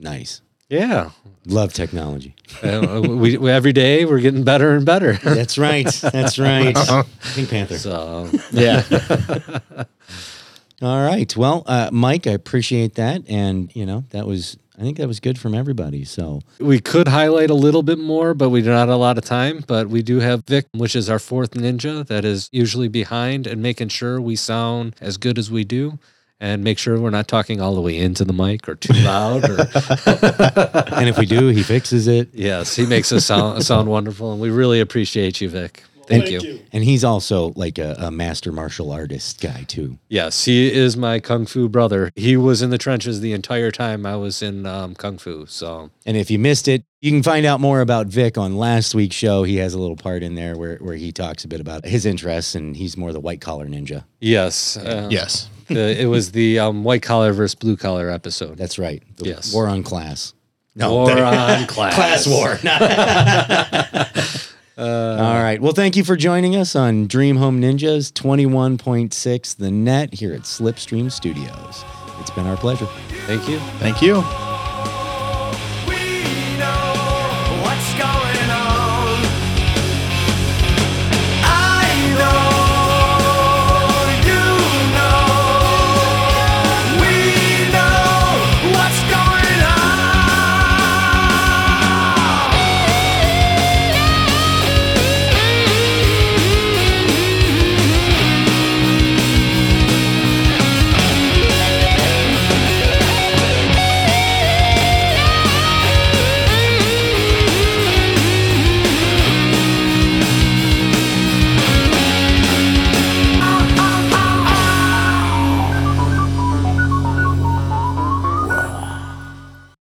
Nice. 0.00 0.40
yeah. 0.70 1.10
Love 1.46 1.72
technology. 1.74 2.34
Uh, 2.62 3.00
we, 3.04 3.36
we 3.36 3.50
every 3.50 3.72
day 3.72 4.04
we're 4.04 4.20
getting 4.20 4.44
better 4.44 4.76
and 4.76 4.86
better. 4.86 5.14
That's 5.24 5.58
right. 5.58 5.86
That's 6.12 6.38
right. 6.38 6.76
Pink 7.34 7.50
Panther. 7.50 7.76
So 7.78 8.28
yeah. 8.52 8.82
All 10.80 11.04
right. 11.04 11.34
Well, 11.36 11.62
uh, 11.66 11.90
Mike, 11.92 12.26
I 12.26 12.32
appreciate 12.32 12.94
that, 12.96 13.22
and 13.28 13.74
you 13.74 13.86
know 13.86 14.04
that 14.10 14.26
was. 14.26 14.56
I 14.78 14.82
think 14.82 14.96
that 14.96 15.06
was 15.06 15.20
good 15.20 15.38
from 15.38 15.54
everybody. 15.54 16.04
So 16.04 16.40
we 16.58 16.80
could 16.80 17.08
highlight 17.08 17.50
a 17.50 17.54
little 17.54 17.82
bit 17.82 17.98
more, 17.98 18.32
but 18.34 18.48
we 18.48 18.62
do 18.62 18.70
not 18.70 18.78
have 18.80 18.88
a 18.88 18.96
lot 18.96 19.18
of 19.18 19.24
time. 19.24 19.64
But 19.66 19.88
we 19.88 20.02
do 20.02 20.20
have 20.20 20.44
Vic, 20.46 20.66
which 20.72 20.96
is 20.96 21.10
our 21.10 21.18
fourth 21.18 21.50
ninja 21.52 22.06
that 22.06 22.24
is 22.24 22.48
usually 22.52 22.88
behind 22.88 23.46
and 23.46 23.62
making 23.62 23.88
sure 23.88 24.20
we 24.20 24.34
sound 24.36 24.96
as 25.00 25.16
good 25.18 25.38
as 25.38 25.50
we 25.50 25.64
do. 25.64 25.98
And 26.40 26.64
make 26.64 26.76
sure 26.76 26.98
we're 26.98 27.10
not 27.10 27.28
talking 27.28 27.60
all 27.60 27.76
the 27.76 27.80
way 27.80 27.96
into 27.96 28.24
the 28.24 28.32
mic 28.32 28.68
or 28.68 28.74
too 28.74 28.94
loud. 29.04 29.44
Or 29.48 29.60
and 30.96 31.08
if 31.08 31.16
we 31.16 31.24
do, 31.24 31.48
he 31.48 31.62
fixes 31.62 32.08
it. 32.08 32.30
yes, 32.34 32.74
he 32.74 32.84
makes 32.84 33.12
us 33.12 33.24
sound 33.26 33.62
sound 33.64 33.88
wonderful, 33.88 34.32
and 34.32 34.40
we 34.40 34.50
really 34.50 34.80
appreciate 34.80 35.40
you, 35.40 35.48
Vic. 35.48 35.84
Thank, 36.06 36.30
you. 36.30 36.60
And 36.72 36.84
he's 36.84 37.04
also 37.04 37.52
like 37.56 37.78
a, 37.78 37.94
a 37.98 38.10
master 38.10 38.52
martial 38.52 38.90
artist 38.90 39.40
guy 39.40 39.64
too. 39.68 39.98
Yes, 40.08 40.44
he 40.44 40.72
is 40.72 40.96
my 40.96 41.20
kung 41.20 41.46
fu 41.46 41.68
brother. 41.68 42.10
He 42.16 42.36
was 42.36 42.62
in 42.62 42.70
the 42.70 42.78
trenches 42.78 43.20
the 43.20 43.32
entire 43.32 43.70
time 43.70 44.04
I 44.04 44.16
was 44.16 44.42
in 44.42 44.66
um, 44.66 44.94
kung 44.94 45.18
fu. 45.18 45.46
So 45.46 45.90
And 46.04 46.16
if 46.16 46.30
you 46.30 46.38
missed 46.38 46.68
it, 46.68 46.84
you 47.00 47.10
can 47.10 47.22
find 47.22 47.44
out 47.46 47.60
more 47.60 47.80
about 47.80 48.06
Vic 48.08 48.36
on 48.38 48.56
last 48.56 48.94
week's 48.94 49.16
show. 49.16 49.42
He 49.42 49.56
has 49.56 49.74
a 49.74 49.78
little 49.78 49.96
part 49.96 50.22
in 50.22 50.34
there 50.34 50.56
where, 50.56 50.76
where 50.78 50.94
he 50.94 51.10
talks 51.12 51.44
a 51.44 51.48
bit 51.48 51.60
about 51.60 51.84
his 51.84 52.06
interests, 52.06 52.54
and 52.54 52.76
he's 52.76 52.96
more 52.96 53.12
the 53.12 53.20
white 53.20 53.40
collar 53.40 53.66
ninja. 53.66 54.04
yes, 54.20 54.76
uh, 54.76 55.08
yes. 55.10 55.48
the- 55.68 56.00
it 56.00 56.06
was 56.06 56.32
the 56.32 56.58
um, 56.58 56.84
white 56.84 57.02
collar 57.02 57.32
versus 57.32 57.54
blue 57.54 57.76
collar 57.76 58.08
episode. 58.10 58.56
That's 58.58 58.78
right. 58.78 59.02
The 59.16 59.26
Yes. 59.30 59.52
War 59.52 59.66
on 59.66 59.82
class. 59.82 60.32
War 60.76 61.10
on 61.22 61.66
class. 61.66 61.94
Class 61.94 62.26
war. 62.26 62.58
Uh, 64.82 65.16
All 65.20 65.40
right. 65.40 65.60
Well, 65.60 65.72
thank 65.72 65.94
you 65.96 66.02
for 66.02 66.16
joining 66.16 66.56
us 66.56 66.74
on 66.74 67.06
Dream 67.06 67.36
Home 67.36 67.60
Ninjas 67.60 68.10
21.6 68.12 69.56
The 69.56 69.70
Net 69.70 70.12
here 70.12 70.34
at 70.34 70.40
Slipstream 70.40 71.12
Studios. 71.12 71.84
It's 72.18 72.30
been 72.30 72.46
our 72.46 72.56
pleasure. 72.56 72.86
Thank 73.26 73.48
you. 73.48 73.58
Thank 73.78 74.02
you. 74.02 74.51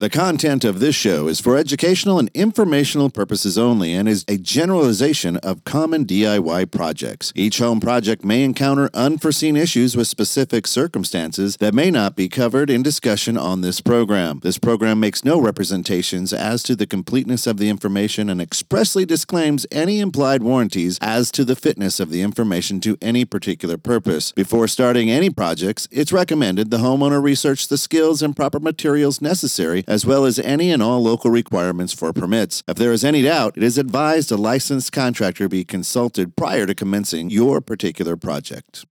The 0.03 0.11
content 0.11 0.65
of 0.65 0.81
this 0.81 0.97
show 0.97 1.29
is 1.29 1.39
for 1.39 1.57
educational 1.57 2.19
and 2.19 2.29
informational 2.35 3.09
purposes 3.09 3.57
only 3.57 3.95
and 3.95 4.09
is 4.09 4.25
a 4.27 4.37
generalization 4.37 5.37
of 5.37 5.63
common 5.63 6.05
DIY 6.07 6.73
projects. 6.73 7.33
Each 7.37 7.59
home 7.59 7.79
project 7.79 8.25
may 8.25 8.43
encounter 8.43 8.91
unforeseen 8.95 9.55
issues 9.55 9.97
with 9.97 10.09
specific 10.09 10.67
circumstances 10.67 11.57
that 11.59 11.73
may 11.73 11.89
not 11.89 12.17
be 12.17 12.29
covered 12.29 12.69
in 12.69 12.83
discussion 12.83 13.39
on 13.39 13.61
this 13.61 13.81
program. 13.81 14.41
This 14.43 14.59
program 14.59 14.99
makes 14.99 15.25
no 15.25 15.41
representations 15.41 16.33
as 16.33 16.65
to 16.65 16.75
the 16.75 16.85
completeness 16.85 17.47
of 17.47 17.59
the 17.59 17.69
information 17.69 18.29
and 18.29 18.43
expressly 18.43 19.05
disclaims 19.05 19.69
any 19.71 20.01
implied 20.01 20.43
warranties 20.43 20.99
as 21.01 21.31
to 21.31 21.45
the 21.45 21.55
fitness 21.55 22.01
of 22.01 22.11
the 22.11 22.23
information 22.23 22.81
to 22.81 22.99
any 23.01 23.25
particular 23.25 23.79
purpose. 23.79 24.33
Before 24.33 24.67
starting 24.67 25.13
any 25.13 25.31
projects, 25.31 25.87
it's 25.93 26.13
recommended 26.13 26.73
the 26.73 26.79
homeowner 26.79 27.23
research 27.23 27.69
the 27.69 27.79
skills 27.79 28.21
and 28.21 28.35
proper 28.35 28.59
materials 28.59 29.23
necessary, 29.23 29.85
as 29.93 30.07
well 30.07 30.25
as 30.25 30.39
any 30.39 30.71
and 30.71 30.83
all 30.83 31.03
local 31.03 31.31
requirements 31.31 31.93
for 31.93 32.15
permits. 32.15 32.63
If 32.67 32.79
there 32.79 32.93
is 32.93 33.05
any 33.05 33.21
doubt, 33.21 33.59
it 33.59 33.63
is 33.63 33.77
advised 33.77 34.33
a 34.33 34.37
licensed 34.39 34.91
contractor 34.91 35.51
be 35.51 35.65
consulted 35.67 36.35
prior 36.35 36.65
to 36.65 36.75
commencing 36.75 37.29
your 37.29 37.61
particular 37.61 38.17
project. 38.17 38.87